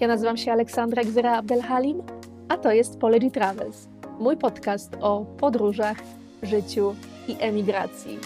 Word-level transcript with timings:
Ja 0.00 0.08
nazywam 0.08 0.36
się 0.36 0.52
Aleksandra 0.52 1.04
Gzyra 1.04 1.36
Abdelhalim, 1.36 2.02
a 2.48 2.56
to 2.56 2.72
jest 2.72 2.98
Polegi 2.98 3.30
Travels, 3.30 3.88
mój 4.18 4.36
podcast 4.36 4.96
o 5.00 5.24
podróżach, 5.24 5.96
życiu 6.42 6.94
i 7.28 7.36
emigracji. 7.40 8.18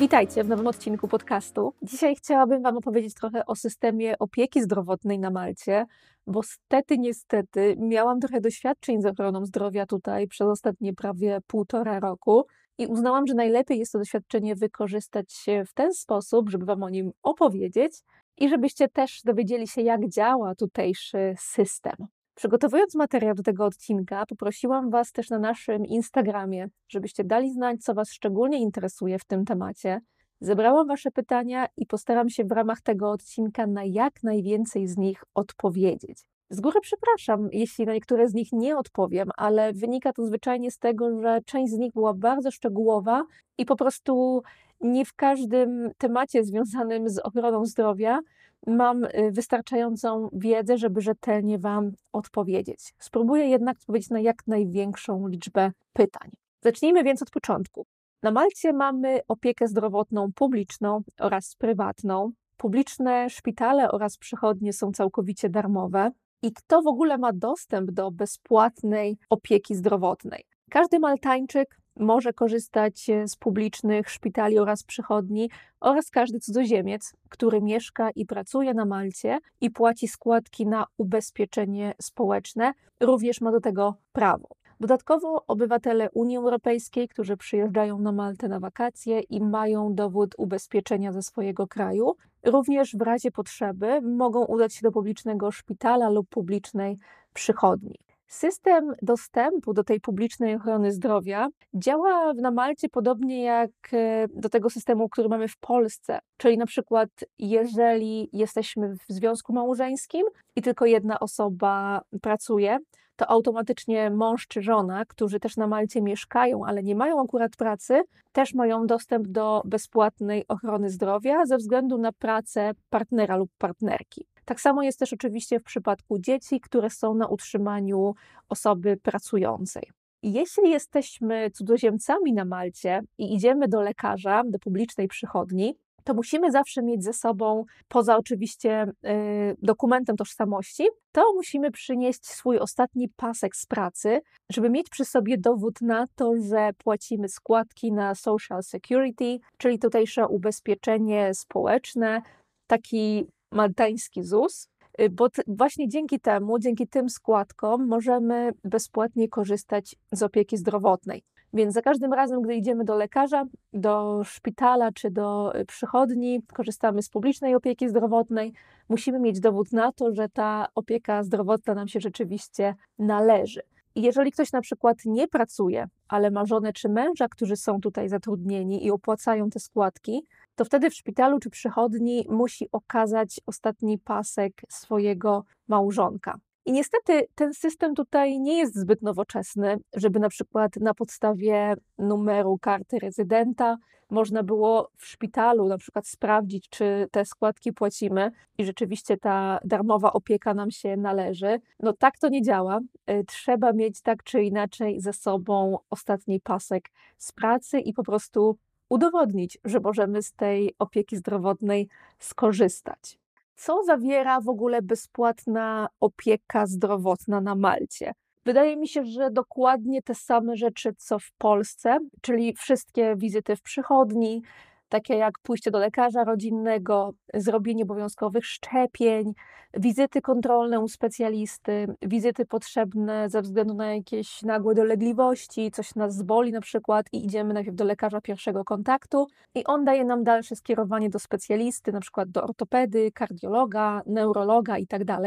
Witajcie 0.00 0.44
w 0.44 0.48
nowym 0.48 0.66
odcinku 0.66 1.08
podcastu. 1.08 1.74
Dzisiaj 1.82 2.16
chciałabym 2.16 2.62
Wam 2.62 2.76
opowiedzieć 2.76 3.14
trochę 3.14 3.46
o 3.46 3.56
systemie 3.56 4.18
opieki 4.18 4.62
zdrowotnej 4.62 5.18
na 5.18 5.30
Malcie, 5.30 5.86
bo 6.26 6.42
stety, 6.42 6.98
niestety 6.98 7.76
miałam 7.78 8.20
trochę 8.20 8.40
doświadczeń 8.40 9.02
z 9.02 9.06
ochroną 9.06 9.46
zdrowia 9.46 9.86
tutaj 9.86 10.28
przez 10.28 10.46
ostatnie 10.46 10.94
prawie 10.94 11.38
półtora 11.46 12.00
roku 12.00 12.46
i 12.78 12.86
uznałam, 12.86 13.26
że 13.26 13.34
najlepiej 13.34 13.78
jest 13.78 13.92
to 13.92 13.98
doświadczenie 13.98 14.56
wykorzystać 14.56 15.46
w 15.66 15.74
ten 15.74 15.94
sposób, 15.94 16.50
żeby 16.50 16.66
Wam 16.66 16.82
o 16.82 16.88
nim 16.88 17.10
opowiedzieć 17.22 17.92
i 18.36 18.48
żebyście 18.48 18.88
też 18.88 19.20
dowiedzieli 19.24 19.68
się, 19.68 19.82
jak 19.82 20.08
działa 20.08 20.54
tutejszy 20.54 21.34
system. 21.38 22.17
Przygotowując 22.38 22.94
materiał 22.94 23.34
do 23.34 23.42
tego 23.42 23.64
odcinka, 23.64 24.26
poprosiłam 24.26 24.90
Was 24.90 25.12
też 25.12 25.30
na 25.30 25.38
naszym 25.38 25.86
Instagramie, 25.86 26.68
żebyście 26.88 27.24
dali 27.24 27.52
znać, 27.52 27.84
co 27.84 27.94
Was 27.94 28.10
szczególnie 28.10 28.58
interesuje 28.58 29.18
w 29.18 29.24
tym 29.24 29.44
temacie. 29.44 30.00
Zebrałam 30.40 30.86
Wasze 30.86 31.10
pytania 31.10 31.66
i 31.76 31.86
postaram 31.86 32.28
się 32.28 32.44
w 32.44 32.52
ramach 32.52 32.80
tego 32.80 33.10
odcinka 33.10 33.66
na 33.66 33.84
jak 33.84 34.22
najwięcej 34.22 34.86
z 34.86 34.96
nich 34.96 35.24
odpowiedzieć. 35.34 36.28
Z 36.50 36.60
góry 36.60 36.80
przepraszam, 36.80 37.48
jeśli 37.52 37.86
na 37.86 37.92
niektóre 37.92 38.28
z 38.28 38.34
nich 38.34 38.52
nie 38.52 38.76
odpowiem, 38.76 39.30
ale 39.36 39.72
wynika 39.72 40.12
to 40.12 40.26
zwyczajnie 40.26 40.70
z 40.70 40.78
tego, 40.78 41.20
że 41.20 41.40
część 41.44 41.72
z 41.72 41.78
nich 41.78 41.92
była 41.92 42.14
bardzo 42.14 42.50
szczegółowa 42.50 43.24
i 43.58 43.64
po 43.64 43.76
prostu 43.76 44.42
nie 44.80 45.04
w 45.04 45.14
każdym 45.14 45.90
temacie 45.98 46.44
związanym 46.44 47.08
z 47.08 47.18
ochroną 47.18 47.66
zdrowia 47.66 48.20
mam 48.66 49.04
y, 49.04 49.10
wystarczającą 49.32 50.28
wiedzę, 50.32 50.78
żeby 50.78 51.00
rzetelnie 51.00 51.58
Wam 51.58 51.92
odpowiedzieć. 52.12 52.94
Spróbuję 52.98 53.48
jednak 53.48 53.76
odpowiedzieć 53.76 54.10
na 54.10 54.20
jak 54.20 54.46
największą 54.46 55.26
liczbę 55.28 55.72
pytań. 55.92 56.30
Zacznijmy 56.60 57.04
więc 57.04 57.22
od 57.22 57.30
początku. 57.30 57.86
Na 58.22 58.30
Malcie 58.30 58.72
mamy 58.72 59.20
opiekę 59.28 59.68
zdrowotną 59.68 60.32
publiczną 60.32 61.02
oraz 61.20 61.54
prywatną. 61.56 62.32
Publiczne 62.56 63.30
szpitale 63.30 63.90
oraz 63.90 64.16
przychodnie 64.16 64.72
są 64.72 64.92
całkowicie 64.92 65.48
darmowe. 65.48 66.10
I 66.42 66.52
kto 66.52 66.82
w 66.82 66.86
ogóle 66.86 67.18
ma 67.18 67.32
dostęp 67.32 67.90
do 67.90 68.10
bezpłatnej 68.10 69.18
opieki 69.30 69.74
zdrowotnej? 69.74 70.44
Każdy 70.70 70.98
Maltańczyk 70.98 71.80
może 71.96 72.32
korzystać 72.32 73.06
z 73.26 73.36
publicznych 73.36 74.10
szpitali 74.10 74.58
oraz 74.58 74.84
przychodni 74.84 75.50
oraz 75.80 76.10
każdy 76.10 76.38
cudzoziemiec, 76.38 77.12
który 77.28 77.62
mieszka 77.62 78.10
i 78.10 78.26
pracuje 78.26 78.74
na 78.74 78.84
Malcie 78.84 79.38
i 79.60 79.70
płaci 79.70 80.08
składki 80.08 80.66
na 80.66 80.86
ubezpieczenie 80.96 81.94
społeczne, 82.00 82.72
również 83.00 83.40
ma 83.40 83.52
do 83.52 83.60
tego 83.60 83.94
prawo. 84.12 84.48
Dodatkowo 84.80 85.44
obywatele 85.46 86.10
Unii 86.10 86.36
Europejskiej, 86.36 87.08
którzy 87.08 87.36
przyjeżdżają 87.36 87.98
na 87.98 88.12
Maltę 88.12 88.48
na 88.48 88.60
wakacje 88.60 89.20
i 89.20 89.40
mają 89.40 89.94
dowód 89.94 90.34
ubezpieczenia 90.38 91.12
ze 91.12 91.22
swojego 91.22 91.66
kraju, 91.66 92.16
również 92.48 92.96
w 92.96 93.02
razie 93.02 93.30
potrzeby 93.30 94.00
mogą 94.00 94.44
udać 94.44 94.74
się 94.74 94.80
do 94.82 94.92
publicznego 94.92 95.50
szpitala 95.50 96.10
lub 96.10 96.28
publicznej 96.28 96.98
przychodni. 97.34 97.98
System 98.28 98.94
dostępu 99.02 99.74
do 99.74 99.84
tej 99.84 100.00
publicznej 100.00 100.54
ochrony 100.54 100.92
zdrowia 100.92 101.48
działa 101.74 102.32
na 102.34 102.50
Malcie 102.50 102.88
podobnie 102.88 103.42
jak 103.42 103.70
e, 103.92 104.28
do 104.34 104.48
tego 104.48 104.70
systemu, 104.70 105.08
który 105.08 105.28
mamy 105.28 105.48
w 105.48 105.56
Polsce. 105.56 106.18
Czyli 106.36 106.58
na 106.58 106.66
przykład, 106.66 107.08
jeżeli 107.38 108.28
jesteśmy 108.32 108.94
w 108.96 109.04
związku 109.08 109.52
małżeńskim 109.52 110.26
i 110.56 110.62
tylko 110.62 110.86
jedna 110.86 111.20
osoba 111.20 112.00
pracuje, 112.22 112.78
to 113.18 113.30
automatycznie 113.30 114.10
mąż 114.10 114.46
czy 114.46 114.62
żona, 114.62 115.04
którzy 115.04 115.40
też 115.40 115.56
na 115.56 115.66
Malcie 115.66 116.02
mieszkają, 116.02 116.66
ale 116.66 116.82
nie 116.82 116.94
mają 116.94 117.22
akurat 117.22 117.56
pracy, 117.56 118.02
też 118.32 118.54
mają 118.54 118.86
dostęp 118.86 119.26
do 119.26 119.62
bezpłatnej 119.64 120.44
ochrony 120.48 120.90
zdrowia 120.90 121.46
ze 121.46 121.56
względu 121.56 121.98
na 121.98 122.12
pracę 122.12 122.70
partnera 122.90 123.36
lub 123.36 123.50
partnerki. 123.58 124.26
Tak 124.44 124.60
samo 124.60 124.82
jest 124.82 124.98
też 124.98 125.12
oczywiście 125.12 125.60
w 125.60 125.62
przypadku 125.62 126.18
dzieci, 126.18 126.60
które 126.60 126.90
są 126.90 127.14
na 127.14 127.26
utrzymaniu 127.26 128.14
osoby 128.48 128.96
pracującej. 128.96 129.90
Jeśli 130.22 130.70
jesteśmy 130.70 131.50
cudzoziemcami 131.50 132.32
na 132.32 132.44
Malcie 132.44 133.00
i 133.18 133.34
idziemy 133.34 133.68
do 133.68 133.82
lekarza, 133.82 134.42
do 134.46 134.58
publicznej 134.58 135.08
przychodni, 135.08 135.74
to 136.08 136.14
musimy 136.14 136.50
zawsze 136.50 136.82
mieć 136.82 137.04
ze 137.04 137.12
sobą, 137.12 137.64
poza 137.88 138.16
oczywiście 138.16 138.82
y, 138.82 139.56
dokumentem 139.62 140.16
tożsamości, 140.16 140.88
to 141.12 141.32
musimy 141.34 141.70
przynieść 141.70 142.26
swój 142.26 142.58
ostatni 142.58 143.08
pasek 143.08 143.56
z 143.56 143.66
pracy, 143.66 144.20
żeby 144.52 144.70
mieć 144.70 144.88
przy 144.90 145.04
sobie 145.04 145.38
dowód 145.38 145.80
na 145.80 146.06
to, 146.14 146.32
że 146.50 146.70
płacimy 146.78 147.28
składki 147.28 147.92
na 147.92 148.14
Social 148.14 148.62
Security, 148.62 149.38
czyli 149.58 149.78
tutejsze 149.78 150.28
ubezpieczenie 150.28 151.34
społeczne, 151.34 152.22
taki 152.66 153.26
maltański 153.52 154.22
ZUS, 154.22 154.68
y, 155.00 155.10
bo 155.10 155.28
właśnie 155.46 155.88
dzięki 155.88 156.20
temu, 156.20 156.58
dzięki 156.58 156.88
tym 156.88 157.08
składkom 157.08 157.86
możemy 157.86 158.52
bezpłatnie 158.64 159.28
korzystać 159.28 159.96
z 160.12 160.22
opieki 160.22 160.56
zdrowotnej. 160.56 161.22
Więc 161.52 161.74
za 161.74 161.82
każdym 161.82 162.12
razem, 162.12 162.42
gdy 162.42 162.54
idziemy 162.54 162.84
do 162.84 162.94
lekarza, 162.94 163.44
do 163.72 164.22
szpitala 164.24 164.92
czy 164.92 165.10
do 165.10 165.58
y, 165.60 165.64
przychodni, 165.64 166.42
korzystamy 166.54 167.02
z 167.02 167.08
publicznej 167.08 167.54
opieki 167.54 167.88
zdrowotnej, 167.88 168.52
musimy 168.88 169.20
mieć 169.20 169.40
dowód 169.40 169.72
na 169.72 169.92
to, 169.92 170.12
że 170.12 170.28
ta 170.28 170.68
opieka 170.74 171.22
zdrowotna 171.22 171.74
nam 171.74 171.88
się 171.88 172.00
rzeczywiście 172.00 172.74
należy. 172.98 173.62
Jeżeli 173.94 174.32
ktoś 174.32 174.52
na 174.52 174.60
przykład 174.60 174.98
nie 175.04 175.28
pracuje, 175.28 175.88
ale 176.08 176.30
ma 176.30 176.46
żonę 176.46 176.72
czy 176.72 176.88
męża, 176.88 177.28
którzy 177.28 177.56
są 177.56 177.80
tutaj 177.80 178.08
zatrudnieni 178.08 178.86
i 178.86 178.90
opłacają 178.90 179.50
te 179.50 179.60
składki, 179.60 180.24
to 180.54 180.64
wtedy 180.64 180.90
w 180.90 180.94
szpitalu 180.94 181.38
czy 181.38 181.50
przychodni 181.50 182.26
musi 182.28 182.68
okazać 182.72 183.40
ostatni 183.46 183.98
pasek 183.98 184.52
swojego 184.68 185.44
małżonka. 185.68 186.38
I 186.68 186.72
niestety 186.72 187.26
ten 187.34 187.54
system 187.54 187.94
tutaj 187.94 188.40
nie 188.40 188.58
jest 188.58 188.74
zbyt 188.74 189.02
nowoczesny, 189.02 189.76
żeby 189.94 190.18
na 190.18 190.28
przykład 190.28 190.76
na 190.76 190.94
podstawie 190.94 191.74
numeru 191.98 192.58
karty 192.58 192.98
rezydenta 192.98 193.76
można 194.10 194.42
było 194.42 194.90
w 194.96 195.06
szpitalu 195.06 195.68
na 195.68 195.78
przykład 195.78 196.06
sprawdzić, 196.06 196.68
czy 196.68 197.06
te 197.10 197.24
składki 197.24 197.72
płacimy 197.72 198.30
i 198.58 198.64
rzeczywiście 198.64 199.16
ta 199.16 199.58
darmowa 199.64 200.12
opieka 200.12 200.54
nam 200.54 200.70
się 200.70 200.96
należy. 200.96 201.60
No 201.80 201.92
tak 201.92 202.18
to 202.18 202.28
nie 202.28 202.42
działa. 202.42 202.80
Y, 203.10 203.24
trzeba 203.24 203.72
mieć 203.72 204.02
tak 204.02 204.22
czy 204.22 204.42
inaczej 204.42 205.00
ze 205.00 205.12
sobą 205.12 205.78
ostatni 205.90 206.40
pasek 206.40 206.90
z 207.18 207.32
pracy 207.32 207.80
i 207.80 207.92
po 207.92 208.02
prostu 208.02 208.58
udowodnić, 208.88 209.58
że 209.64 209.80
możemy 209.80 210.22
z 210.22 210.32
tej 210.32 210.74
opieki 210.78 211.16
zdrowotnej 211.16 211.88
skorzystać. 212.18 213.17
Co 213.58 213.82
zawiera 213.84 214.40
w 214.40 214.48
ogóle 214.48 214.82
bezpłatna 214.82 215.88
opieka 216.00 216.66
zdrowotna 216.66 217.40
na 217.40 217.54
Malcie? 217.54 218.12
Wydaje 218.44 218.76
mi 218.76 218.88
się, 218.88 219.04
że 219.04 219.30
dokładnie 219.30 220.02
te 220.02 220.14
same 220.14 220.56
rzeczy 220.56 220.94
co 220.96 221.18
w 221.18 221.32
Polsce, 221.38 221.98
czyli 222.20 222.54
wszystkie 222.54 223.16
wizyty 223.16 223.56
w 223.56 223.62
przychodni, 223.62 224.42
takie 224.88 225.14
jak 225.14 225.38
pójście 225.42 225.70
do 225.70 225.78
lekarza 225.78 226.24
rodzinnego, 226.24 227.12
zrobienie 227.34 227.82
obowiązkowych 227.82 228.46
szczepień, 228.46 229.32
wizyty 229.74 230.20
kontrolne 230.20 230.80
u 230.80 230.88
specjalisty, 230.88 231.86
wizyty 232.02 232.46
potrzebne 232.46 233.28
ze 233.28 233.42
względu 233.42 233.74
na 233.74 233.94
jakieś 233.94 234.42
nagłe 234.42 234.74
dolegliwości, 234.74 235.70
coś 235.70 235.94
nas 235.94 236.16
zboli 236.16 236.52
na 236.52 236.60
przykład 236.60 237.06
i 237.12 237.24
idziemy 237.24 237.54
najpierw 237.54 237.76
do 237.76 237.84
lekarza 237.84 238.20
pierwszego 238.20 238.64
kontaktu 238.64 239.26
i 239.54 239.64
on 239.64 239.84
daje 239.84 240.04
nam 240.04 240.24
dalsze 240.24 240.56
skierowanie 240.56 241.10
do 241.10 241.18
specjalisty, 241.18 241.92
na 241.92 242.00
przykład 242.00 242.30
do 242.30 242.42
ortopedy, 242.44 243.12
kardiologa, 243.12 244.02
neurologa 244.06 244.78
itd. 244.78 245.04
Tak 245.04 245.22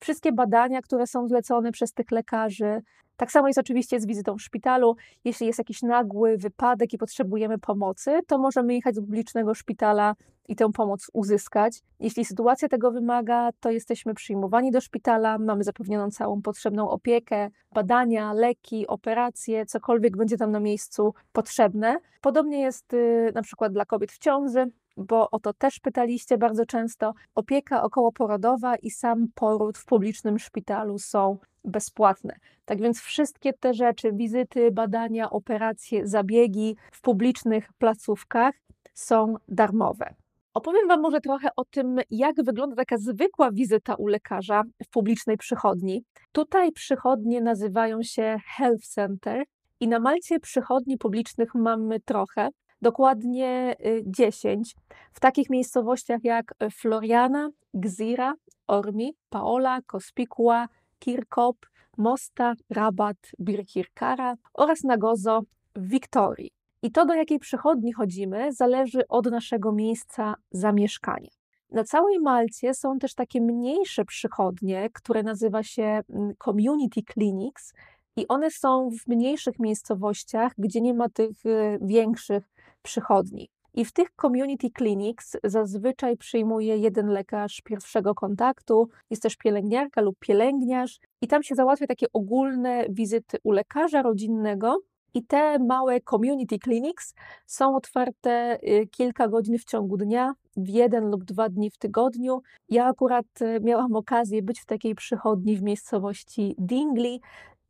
Wszystkie 0.00 0.32
badania, 0.32 0.82
które 0.82 1.06
są 1.06 1.28
zlecone 1.28 1.72
przez 1.72 1.92
tych 1.92 2.10
lekarzy, 2.10 2.82
tak 3.16 3.32
samo 3.32 3.46
jest 3.46 3.58
oczywiście 3.58 4.00
z 4.00 4.06
wizytą 4.06 4.36
w 4.36 4.42
szpitalu. 4.42 4.96
Jeśli 5.24 5.46
jest 5.46 5.58
jakiś 5.58 5.82
nagły 5.82 6.36
wypadek 6.36 6.92
i 6.92 6.98
potrzebujemy 6.98 7.58
pomocy, 7.58 8.20
to 8.26 8.38
możemy 8.38 8.74
jechać 8.74 8.94
do 8.94 9.00
publicznego 9.02 9.54
szpitala 9.54 10.14
i 10.48 10.56
tę 10.56 10.72
pomoc 10.72 11.10
uzyskać. 11.12 11.82
Jeśli 12.00 12.24
sytuacja 12.24 12.68
tego 12.68 12.90
wymaga, 12.90 13.50
to 13.60 13.70
jesteśmy 13.70 14.14
przyjmowani 14.14 14.70
do 14.70 14.80
szpitala, 14.80 15.38
mamy 15.38 15.64
zapewnioną 15.64 16.10
całą 16.10 16.42
potrzebną 16.42 16.90
opiekę, 16.90 17.50
badania, 17.74 18.32
leki, 18.32 18.86
operacje, 18.86 19.66
cokolwiek 19.66 20.16
będzie 20.16 20.36
tam 20.36 20.50
na 20.50 20.60
miejscu 20.60 21.14
potrzebne. 21.32 21.98
Podobnie 22.20 22.60
jest 22.60 22.94
y, 22.94 23.32
na 23.34 23.42
przykład 23.42 23.72
dla 23.72 23.84
kobiet 23.84 24.12
w 24.12 24.18
ciąży. 24.18 24.66
bo 24.98 25.30
o 25.30 25.40
to 25.40 25.52
też 25.52 25.80
pytaliście 25.80 26.38
bardzo 26.38 26.66
często. 26.66 27.14
Opieka 27.34 27.82
okołoporodowa 27.82 28.76
i 28.76 28.90
sam 28.90 29.28
poród 29.34 29.78
w 29.78 29.84
publicznym 29.84 30.38
szpitalu 30.38 30.98
są 30.98 31.38
bezpłatne. 31.66 32.36
Tak 32.64 32.80
więc 32.80 33.00
wszystkie 33.00 33.52
te 33.52 33.74
rzeczy, 33.74 34.12
wizyty, 34.12 34.70
badania, 34.70 35.30
operacje, 35.30 36.06
zabiegi 36.06 36.76
w 36.92 37.00
publicznych 37.00 37.72
placówkach 37.78 38.54
są 38.94 39.34
darmowe. 39.48 40.14
Opowiem 40.54 40.88
Wam 40.88 41.00
może 41.00 41.20
trochę 41.20 41.48
o 41.56 41.64
tym, 41.64 41.96
jak 42.10 42.36
wygląda 42.44 42.76
taka 42.76 42.98
zwykła 42.98 43.50
wizyta 43.52 43.94
u 43.94 44.06
lekarza 44.06 44.62
w 44.84 44.88
publicznej 44.88 45.36
przychodni. 45.36 46.04
Tutaj 46.32 46.72
przychodnie 46.72 47.40
nazywają 47.40 48.02
się 48.02 48.36
Health 48.56 48.86
Center 48.88 49.44
i 49.80 49.88
na 49.88 50.00
Malcie 50.00 50.40
przychodni 50.40 50.98
publicznych 50.98 51.54
mamy 51.54 52.00
trochę, 52.00 52.48
dokładnie 52.82 53.76
10, 54.06 54.70
y, 54.70 54.94
w 55.12 55.20
takich 55.20 55.50
miejscowościach 55.50 56.24
jak 56.24 56.54
Floriana, 56.72 57.48
Gzira, 57.74 58.34
Ormi, 58.66 59.14
Paola, 59.30 59.78
Kospikua, 59.86 60.66
Kirkop, 61.06 61.56
Mosta, 61.98 62.54
Rabat, 62.70 63.16
Birkirkara 63.40 64.34
oraz 64.54 64.84
Nagozo 64.84 65.40
w 65.76 65.88
Wiktorii. 65.88 66.50
I 66.82 66.92
to, 66.92 67.06
do 67.06 67.14
jakiej 67.14 67.38
przychodni 67.38 67.92
chodzimy, 67.92 68.52
zależy 68.52 69.08
od 69.08 69.30
naszego 69.30 69.72
miejsca 69.72 70.34
zamieszkania. 70.50 71.30
Na 71.70 71.84
całej 71.84 72.20
Malcie 72.20 72.74
są 72.74 72.98
też 72.98 73.14
takie 73.14 73.40
mniejsze 73.40 74.04
przychodnie, 74.04 74.90
które 74.92 75.22
nazywa 75.22 75.62
się 75.62 75.82
mm, 75.82 76.34
community 76.44 77.00
clinics, 77.12 77.74
i 78.16 78.28
one 78.28 78.50
są 78.50 78.90
w 78.90 79.06
mniejszych 79.06 79.58
miejscowościach, 79.58 80.52
gdzie 80.58 80.80
nie 80.80 80.94
ma 80.94 81.08
tych 81.08 81.46
y, 81.46 81.78
większych 81.82 82.44
przychodni. 82.82 83.48
I 83.76 83.84
w 83.84 83.92
tych 83.92 84.08
community 84.20 84.68
clinics 84.78 85.36
zazwyczaj 85.44 86.16
przyjmuje 86.16 86.76
jeden 86.76 87.06
lekarz 87.06 87.60
pierwszego 87.64 88.14
kontaktu, 88.14 88.88
jest 89.10 89.22
też 89.22 89.36
pielęgniarka 89.36 90.00
lub 90.00 90.18
pielęgniarz, 90.18 91.00
i 91.22 91.28
tam 91.28 91.42
się 91.42 91.54
załatwia 91.54 91.86
takie 91.86 92.06
ogólne 92.12 92.86
wizyty 92.88 93.38
u 93.44 93.52
lekarza 93.52 94.02
rodzinnego, 94.02 94.78
i 95.14 95.22
te 95.24 95.58
małe 95.58 96.00
community 96.00 96.58
clinics 96.58 97.14
są 97.46 97.76
otwarte 97.76 98.58
y, 98.62 98.86
kilka 98.86 99.28
godzin 99.28 99.58
w 99.58 99.64
ciągu 99.64 99.96
dnia, 99.96 100.34
w 100.56 100.68
jeden 100.68 101.10
lub 101.10 101.24
dwa 101.24 101.48
dni 101.48 101.70
w 101.70 101.78
tygodniu. 101.78 102.42
Ja 102.68 102.86
akurat 102.86 103.26
y, 103.42 103.60
miałam 103.60 103.96
okazję 103.96 104.42
być 104.42 104.60
w 104.60 104.66
takiej 104.66 104.94
przychodni 104.94 105.56
w 105.56 105.62
miejscowości 105.62 106.54
Dingley 106.58 107.20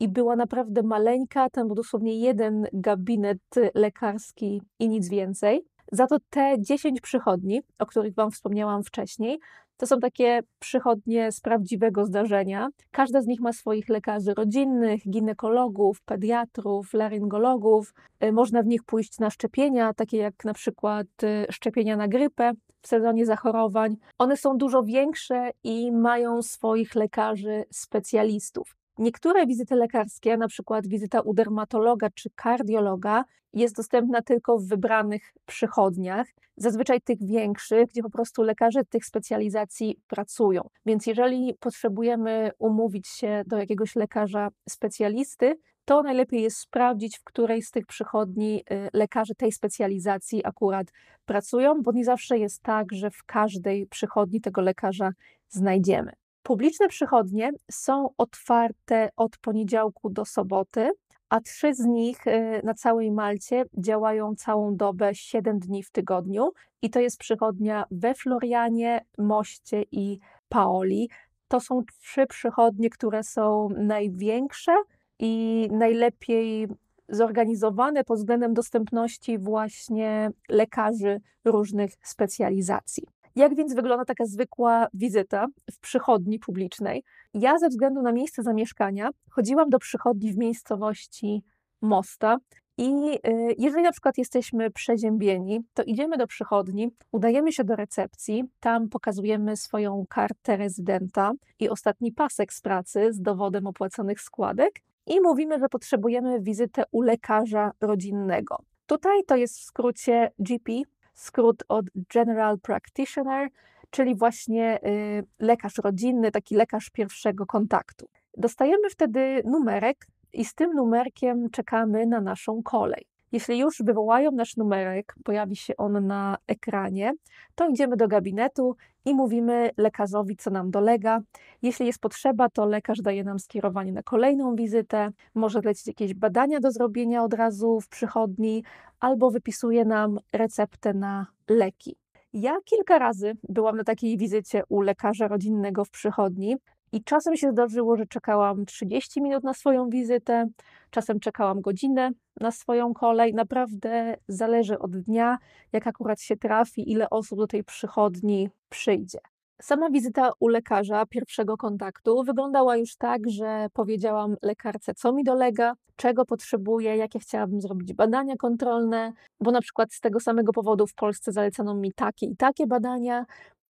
i 0.01 0.09
była 0.09 0.37
naprawdę 0.37 0.83
maleńka, 0.83 1.51
tam 1.51 1.67
był 1.67 1.77
dosłownie 1.77 2.21
jeden 2.21 2.67
gabinet 2.73 3.39
lekarski 3.75 4.63
i 4.79 4.89
nic 4.89 5.09
więcej. 5.09 5.65
Za 5.93 6.07
to 6.07 6.17
te 6.31 6.55
10 6.59 7.01
przychodni, 7.01 7.61
o 7.79 7.87
których 7.87 8.15
Wam 8.15 8.31
wspomniałam 8.31 8.83
wcześniej, 8.83 9.39
to 9.77 9.87
są 9.87 10.01
takie 10.01 10.41
przychodnie 10.59 11.33
z 11.33 11.41
prawdziwego 11.41 12.05
zdarzenia. 12.05 12.69
Każda 12.91 13.23
z 13.23 13.27
nich 13.27 13.41
ma 13.41 13.53
swoich 13.53 13.89
lekarzy 13.89 14.35
rodzinnych, 14.35 15.09
ginekologów, 15.11 16.01
pediatrów, 16.01 16.95
laryngologów. 16.95 17.95
Y, 18.25 18.33
można 18.33 18.63
w 18.63 18.67
nich 18.67 18.85
pójść 18.85 19.19
na 19.19 19.31
szczepienia, 19.31 19.95
takie 19.95 20.17
jak 20.17 20.45
na 20.45 20.55
przykład 20.55 21.07
y, 21.23 21.47
szczepienia 21.51 21.97
na 21.97 22.09
grypę 22.09 22.53
w 22.83 22.89
sezonie 22.89 23.27
zachorowań. 23.27 23.97
One 24.19 24.37
są 24.37 24.57
dużo 24.57 24.83
większe 24.83 25.51
i 25.65 25.93
mają 25.93 26.43
swoich 26.43 26.95
lekarzy 26.95 27.65
specjalistów. 27.71 28.77
Niektóre 28.99 29.47
wizyty 29.47 29.75
lekarskie, 29.75 30.37
na 30.37 30.49
przykład 30.49 30.87
wizyta 30.87 31.21
u 31.21 31.35
dermatologa 31.35 32.09
czy 32.15 32.31
kardiologa, 32.31 33.25
jest 33.53 33.77
dostępna 33.77 34.23
tylko 34.23 34.59
w 34.59 34.67
wybranych 34.67 35.23
przychodniach, 35.47 36.27
zazwyczaj 36.57 37.01
tych 37.01 37.27
większych, 37.27 37.89
gdzie 37.89 38.03
po 38.03 38.11
prostu 38.11 38.43
lekarze 38.43 38.85
tych 38.85 39.05
specjalizacji 39.05 40.01
pracują. 40.09 40.69
Więc 40.87 41.07
jeżeli 41.07 41.55
potrzebujemy 41.61 42.51
umówić 42.59 43.09
się 43.09 43.43
do 43.47 43.59
jakiegoś 43.59 43.97
lekarza 43.97 44.49
specjalisty, 44.69 45.59
to 45.85 46.03
najlepiej 46.03 46.43
jest 46.43 46.59
sprawdzić, 46.59 47.19
w 47.19 47.25
której 47.25 47.63
z 47.63 47.71
tych 47.71 47.87
przychodni 47.87 48.61
y, 48.71 48.89
lekarze 48.93 49.35
tej 49.35 49.53
specjalizacji 49.53 50.47
akurat 50.47 50.87
pracują, 51.25 51.83
bo 51.83 51.93
nie 51.93 52.05
zawsze 52.05 52.39
jest 52.39 52.63
tak, 52.63 52.93
że 52.93 53.11
w 53.11 53.25
każdej 53.25 53.87
przychodni 53.87 54.41
tego 54.41 54.61
lekarza 54.61 55.11
znajdziemy. 55.49 56.13
Publiczne 56.47 56.89
przychodnie 56.89 57.51
są 57.71 58.09
otwarte 58.19 59.09
od 59.17 59.39
poniedziałku 59.39 60.11
do 60.11 60.25
soboty, 60.25 60.91
a 61.29 61.41
trzy 61.41 61.75
z 61.75 61.81
nich 61.85 62.27
y, 62.27 62.61
na 62.65 62.75
całej 62.75 63.11
Malcie 63.11 63.65
działają 63.79 64.35
całą 64.35 64.77
dobę, 64.77 65.15
7 65.15 65.59
dni 65.59 65.83
w 65.83 65.91
tygodniu. 65.91 66.53
I 66.83 66.91
to 66.91 67.01
jest 67.01 67.19
przychodnia 67.19 67.85
we 67.91 68.15
Florianie, 68.15 69.05
Moście 69.19 69.85
i 69.93 70.19
Paoli. 70.49 71.11
To 71.49 71.61
są 71.61 71.83
trzy 72.01 72.27
przychodnie, 72.27 72.91
które 72.91 73.23
są 73.23 73.69
największe 73.79 74.73
i 75.19 75.69
najlepiej 75.73 76.69
zorganizowane 77.09 78.05
pod 78.05 78.19
względem 78.19 78.55
dostępności 78.55 79.39
właśnie 79.39 80.31
lekarzy 80.49 81.21
różnych 81.45 81.93
specjalizacji. 82.03 83.16
Jak 83.37 83.55
więc 83.55 83.75
wygląda 83.75 84.05
taka 84.05 84.25
zwykła 84.27 84.87
wizyta 84.95 85.47
w 85.71 85.79
przychodni 85.79 86.39
publicznej? 86.39 87.05
Ja 87.35 87.59
ze 87.59 87.69
względu 87.69 88.03
na 88.03 88.13
miejsce 88.13 88.43
zamieszkania 88.43 89.11
chodziłam 89.31 89.71
do 89.71 89.79
przychodni 89.79 90.33
w 90.33 90.37
miejscowości 90.37 91.43
Mosta 91.83 92.37
i 92.79 93.19
y, 93.27 93.55
jeżeli 93.59 93.83
na 93.83 93.93
przykład 93.93 94.19
jesteśmy 94.19 94.71
przeziębieni, 94.71 95.61
to 95.75 95.83
idziemy 95.83 96.17
do 96.17 96.27
przychodni, 96.27 96.89
udajemy 97.13 97.53
się 97.53 97.65
do 97.65 97.77
recepcji, 97.77 98.45
tam 98.61 98.89
pokazujemy 98.89 99.57
swoją 99.57 100.05
kartę 100.09 100.57
rezydenta 100.57 101.33
i 101.59 101.69
ostatni 101.69 102.13
pasek 102.13 102.53
z 102.53 102.61
pracy 102.61 103.13
z 103.13 103.21
dowodem 103.21 103.67
opłaconych 103.67 104.21
składek 104.21 104.73
i 105.07 105.21
mówimy, 105.21 105.59
że 105.59 105.69
potrzebujemy 105.69 106.41
wizytę 106.41 106.83
u 106.93 107.03
lekarza 107.03 107.71
rodzinnego. 107.81 108.57
Tutaj 108.87 109.25
to 109.27 109.37
jest 109.37 109.59
w 109.59 109.63
skrócie 109.63 110.33
GP, 110.39 110.73
skrót 111.17 111.65
od 111.69 111.87
General 112.15 112.59
Practitioner, 112.59 113.49
czyli 113.91 114.15
właśnie 114.15 114.79
y, 114.87 115.25
lekarz 115.39 115.79
rodzinny, 115.79 116.31
taki 116.31 116.55
lekarz 116.55 116.91
pierwszego 116.91 117.47
kontaktu. 117.47 118.09
Dostajemy 118.37 118.91
wtedy 118.91 119.43
numerek 119.45 120.07
i 120.33 120.45
z 120.45 120.55
tym 120.55 120.75
numerkiem 120.75 121.51
czekamy 121.51 122.07
na 122.07 122.21
naszą 122.21 122.63
kolej. 122.63 123.07
Jeśli 123.33 123.59
już 123.59 123.83
wywołają 123.85 124.31
nasz 124.31 124.57
numerek, 124.57 125.15
pojawi 125.25 125.57
się 125.57 125.77
on 125.77 126.07
na 126.07 126.39
ekranie, 126.47 127.13
to 127.55 127.69
idziemy 127.69 127.97
do 127.97 128.09
gabinetu 128.09 128.77
i 129.05 129.15
mówimy 129.15 129.71
lekarzowi, 129.77 130.37
co 130.37 130.51
nam 130.51 130.71
dolega. 130.71 131.21
Jeśli 131.63 131.87
jest 131.87 132.01
potrzeba, 132.01 132.49
to 132.49 132.67
lekarz 132.67 133.01
daje 133.01 133.25
nam 133.25 133.39
skierowanie 133.39 133.93
na 133.93 134.03
kolejną 134.03 134.55
wizytę, 134.57 135.11
może 135.35 135.61
lecieć 135.65 135.87
jakieś 135.87 136.15
badania 136.15 136.61
do 136.61 136.71
zrobienia 136.71 137.23
od 137.23 137.35
razu 137.35 137.81
w 137.81 137.89
przychodni, 137.89 138.65
albo 139.01 139.31
wypisuje 139.31 139.85
nam 139.85 140.19
receptę 140.33 140.95
na 140.95 141.27
leki. 141.49 141.97
Ja 142.33 142.57
kilka 142.65 142.99
razy 142.99 143.37
byłam 143.49 143.77
na 143.77 143.85
takiej 143.85 144.19
wizycie 144.19 144.63
u 144.69 144.81
lekarza 144.81 145.29
rodzinnego 145.29 145.85
w 145.85 145.91
przychodni 145.91 146.57
i 146.97 147.05
czasem 147.05 147.37
się 147.37 147.51
zdarzyło, 147.51 147.97
że 147.97 148.07
czekałam 148.07 148.67
30 148.67 149.23
minut 149.23 149.45
na 149.45 149.55
swoją 149.55 149.89
wizytę, 149.89 150.47
czasem 150.91 151.21
czekałam 151.21 151.61
godzinę 151.61 152.11
na 152.41 152.51
swoją 152.51 152.95
kolej. 152.95 153.35
Naprawdę 153.35 154.17
zależy 154.29 154.79
od 154.79 154.97
dnia, 154.97 155.39
jak 155.73 155.87
akurat 155.87 156.21
się 156.21 156.37
trafi, 156.37 156.93
ile 156.93 157.11
osób 157.11 157.39
do 157.39 157.47
tej 157.47 157.65
przychodni 157.65 158.51
przyjdzie. 158.69 159.19
Sama 159.63 159.91
wizyta 159.91 160.31
u 160.41 160.49
lekarza 160.49 161.07
pierwszego 161.07 161.57
kontaktu 161.57 162.23
wyglądała 162.23 162.77
już 162.77 162.97
tak, 162.97 163.31
że 163.31 163.67
powiedziałam 163.73 164.37
lekarce, 164.43 164.95
co 164.95 165.13
mi 165.13 165.25
dolega, 165.25 165.75
czego 165.97 166.25
potrzebuję, 166.25 166.97
jakie 166.97 167.19
chciałabym 167.19 167.61
zrobić 167.61 167.95
badania 167.95 168.37
kontrolne, 168.37 169.13
bo 169.41 169.51
na 169.51 169.61
przykład 169.61 169.93
z 169.93 170.01
tego 170.01 170.21
samego 170.21 170.53
powodu 170.53 170.87
w 170.87 170.95
Polsce 170.95 171.33
zalecano 171.33 171.75
mi 171.75 171.93
takie 171.93 172.27
i 172.27 172.37
takie 172.37 172.67
badania, 172.67 173.25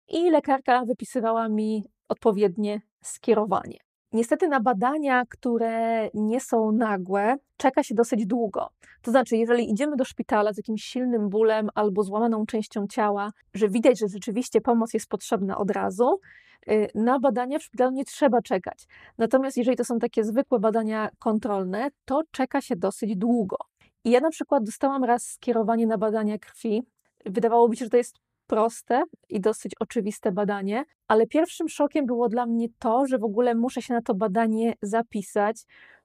i 0.09 0.31
lekarka 0.31 0.85
wypisywała 0.85 1.49
mi 1.49 1.85
odpowiednie 2.09 2.81
skierowanie. 3.03 3.79
Niestety 4.13 4.49
na 4.49 4.61
badania, 4.61 5.25
które 5.29 6.09
nie 6.15 6.41
są 6.41 6.73
nagłe, 6.73 7.37
czeka 7.57 7.83
się 7.83 7.95
dosyć 7.95 8.27
długo. 8.27 8.69
To 9.03 9.11
znaczy, 9.11 9.37
jeżeli 9.37 9.71
idziemy 9.71 9.97
do 9.97 10.05
szpitala 10.05 10.53
z 10.53 10.57
jakimś 10.57 10.85
silnym 10.85 11.29
bólem 11.29 11.69
albo 11.75 12.03
złamaną 12.03 12.47
częścią 12.47 12.87
ciała, 12.87 13.33
że 13.55 13.69
widać, 13.69 13.99
że 13.99 14.09
rzeczywiście 14.09 14.61
pomoc 14.61 14.95
jest 14.95 15.09
potrzebna 15.09 15.59
od 15.59 15.71
razu, 15.71 16.21
y, 16.71 16.89
na 16.95 17.19
badania 17.19 17.59
w 17.59 17.63
szpitalu 17.63 17.91
nie 17.91 18.05
trzeba 18.05 18.43
czekać. 18.43 18.87
Natomiast 19.19 19.57
jeżeli 19.57 19.77
to 19.77 19.85
są 19.85 19.99
takie 19.99 20.25
zwykłe 20.25 20.59
badania 20.59 21.09
kontrolne, 21.19 21.89
to 22.05 22.23
czeka 22.31 22.61
się 22.61 22.77
dosyć 22.77 23.17
długo. 23.17 23.57
I 24.05 24.11
ja 24.11 24.21
na 24.21 24.31
przykład 24.31 24.65
dostałam 24.65 25.05
raz 25.05 25.23
skierowanie 25.23 25.87
na 25.87 25.99
badania 25.99 26.39
krwi. 26.39 26.83
Wydawało 27.25 27.69
mi 27.69 27.77
się, 27.77 27.85
że 27.85 27.91
to 27.91 27.97
jest 27.97 28.17
proste 28.47 29.03
i 29.29 29.41
dosyć 29.41 29.73
oczywiste 29.81 30.33
badanie, 30.33 30.85
ale 31.09 31.27
pierwszym 31.27 31.69
szokiem 31.69 32.07
było 32.07 32.29
dla 32.29 32.47
mnie 32.47 32.69
to, 32.79 33.07
że 33.07 33.19
w 33.19 33.25
ogóle 33.25 33.55
muszę 33.55 33.83
się 33.83 33.95
na 33.95 34.03
to 34.03 34.15
badanie 34.15 34.75
zapisać, 34.83 35.57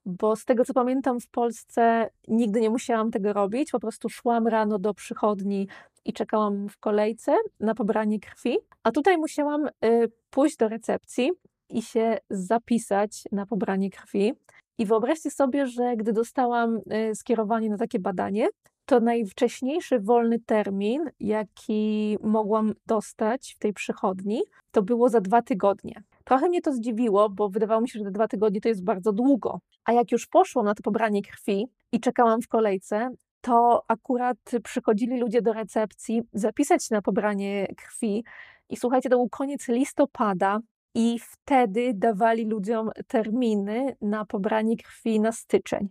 bo 0.06 0.36
z 0.36 0.46
tego 0.46 0.66
co 0.66 0.74
pamiętam 0.74 1.20
w 1.20 1.28
Polsce 1.28 2.10
nigdy 2.28 2.62
nie 2.62 2.70
musiałam 2.70 3.12
tego 3.12 3.34
robić, 3.34 3.72
po 3.72 3.80
prostu 3.80 4.10
szłam 4.10 4.48
rano 4.48 4.80
do 4.80 4.94
przychodni 4.94 5.68
i 6.06 6.14
czekałam 6.14 6.70
w 6.70 6.78
kolejce 6.78 7.36
na 7.60 7.76
pobranie 7.76 8.20
krwi, 8.20 8.58
a 8.84 8.92
tutaj 8.92 9.18
musiałam 9.18 9.68
y, 9.68 10.12
pójść 10.30 10.58
do 10.58 10.70
recepcji 10.70 11.32
i 11.70 11.82
się 11.82 12.18
zapisać 12.30 13.24
na 13.32 13.46
pobranie 13.46 13.90
krwi. 13.90 14.34
I 14.78 14.86
wyobraźcie 14.86 15.32
sobie, 15.32 15.68
że 15.68 15.96
gdy 15.98 16.14
dostałam 16.14 16.80
y, 17.12 17.16
skierowanie 17.16 17.70
na 17.70 17.78
takie 17.78 18.00
badanie, 18.00 18.48
to 18.86 19.00
najwcześniejszy 19.00 20.00
wolny 20.00 20.40
termin, 20.40 21.12
jaki 21.20 22.18
mogłam 22.24 22.74
dostać 22.86 23.54
w 23.56 23.60
tej 23.60 23.74
przychodni, 23.74 24.42
to 24.72 24.82
było 24.82 25.10
za 25.10 25.22
dwa 25.22 25.42
tygodnie. 25.42 26.04
Trochę 26.24 26.50
mnie 26.50 26.62
to 26.62 26.74
zdziwiło, 26.74 27.30
bo 27.30 27.50
wydawało 27.50 27.82
mi 27.82 27.90
się, 27.90 28.00
że 28.00 28.06
te 28.06 28.12
dwa 28.12 28.28
tygodnie 28.28 28.62
to 28.62 28.70
jest 28.70 28.84
bardzo 28.84 29.14
długo. 29.14 29.60
A 29.86 29.94
jak 29.94 30.12
już 30.12 30.28
poszłam 30.28 30.66
na 30.66 30.76
to 30.76 30.84
pobranie 30.84 31.22
krwi 31.22 31.68
i 31.92 32.00
czekałam 32.00 32.42
w 32.42 32.48
kolejce, 32.48 33.10
to 33.42 33.84
akurat 33.88 34.38
przychodzili 34.64 35.20
ludzie 35.20 35.42
do 35.42 35.54
recepcji 35.54 36.22
zapisać 36.34 36.86
się 36.86 36.96
na 36.96 37.02
pobranie 37.02 37.68
krwi. 37.78 38.24
I 38.70 38.78
słuchajcie, 38.78 39.10
to 39.10 39.18
był 39.18 39.30
koniec 39.30 39.68
listopada, 39.68 40.60
i 40.96 41.20
wtedy 41.20 41.94
dawali 41.94 42.46
ludziom 42.46 42.90
terminy 43.08 43.96
na 44.02 44.26
pobranie 44.26 44.78
krwi 44.78 45.20
na 45.20 45.32
styczeń. 45.32 45.90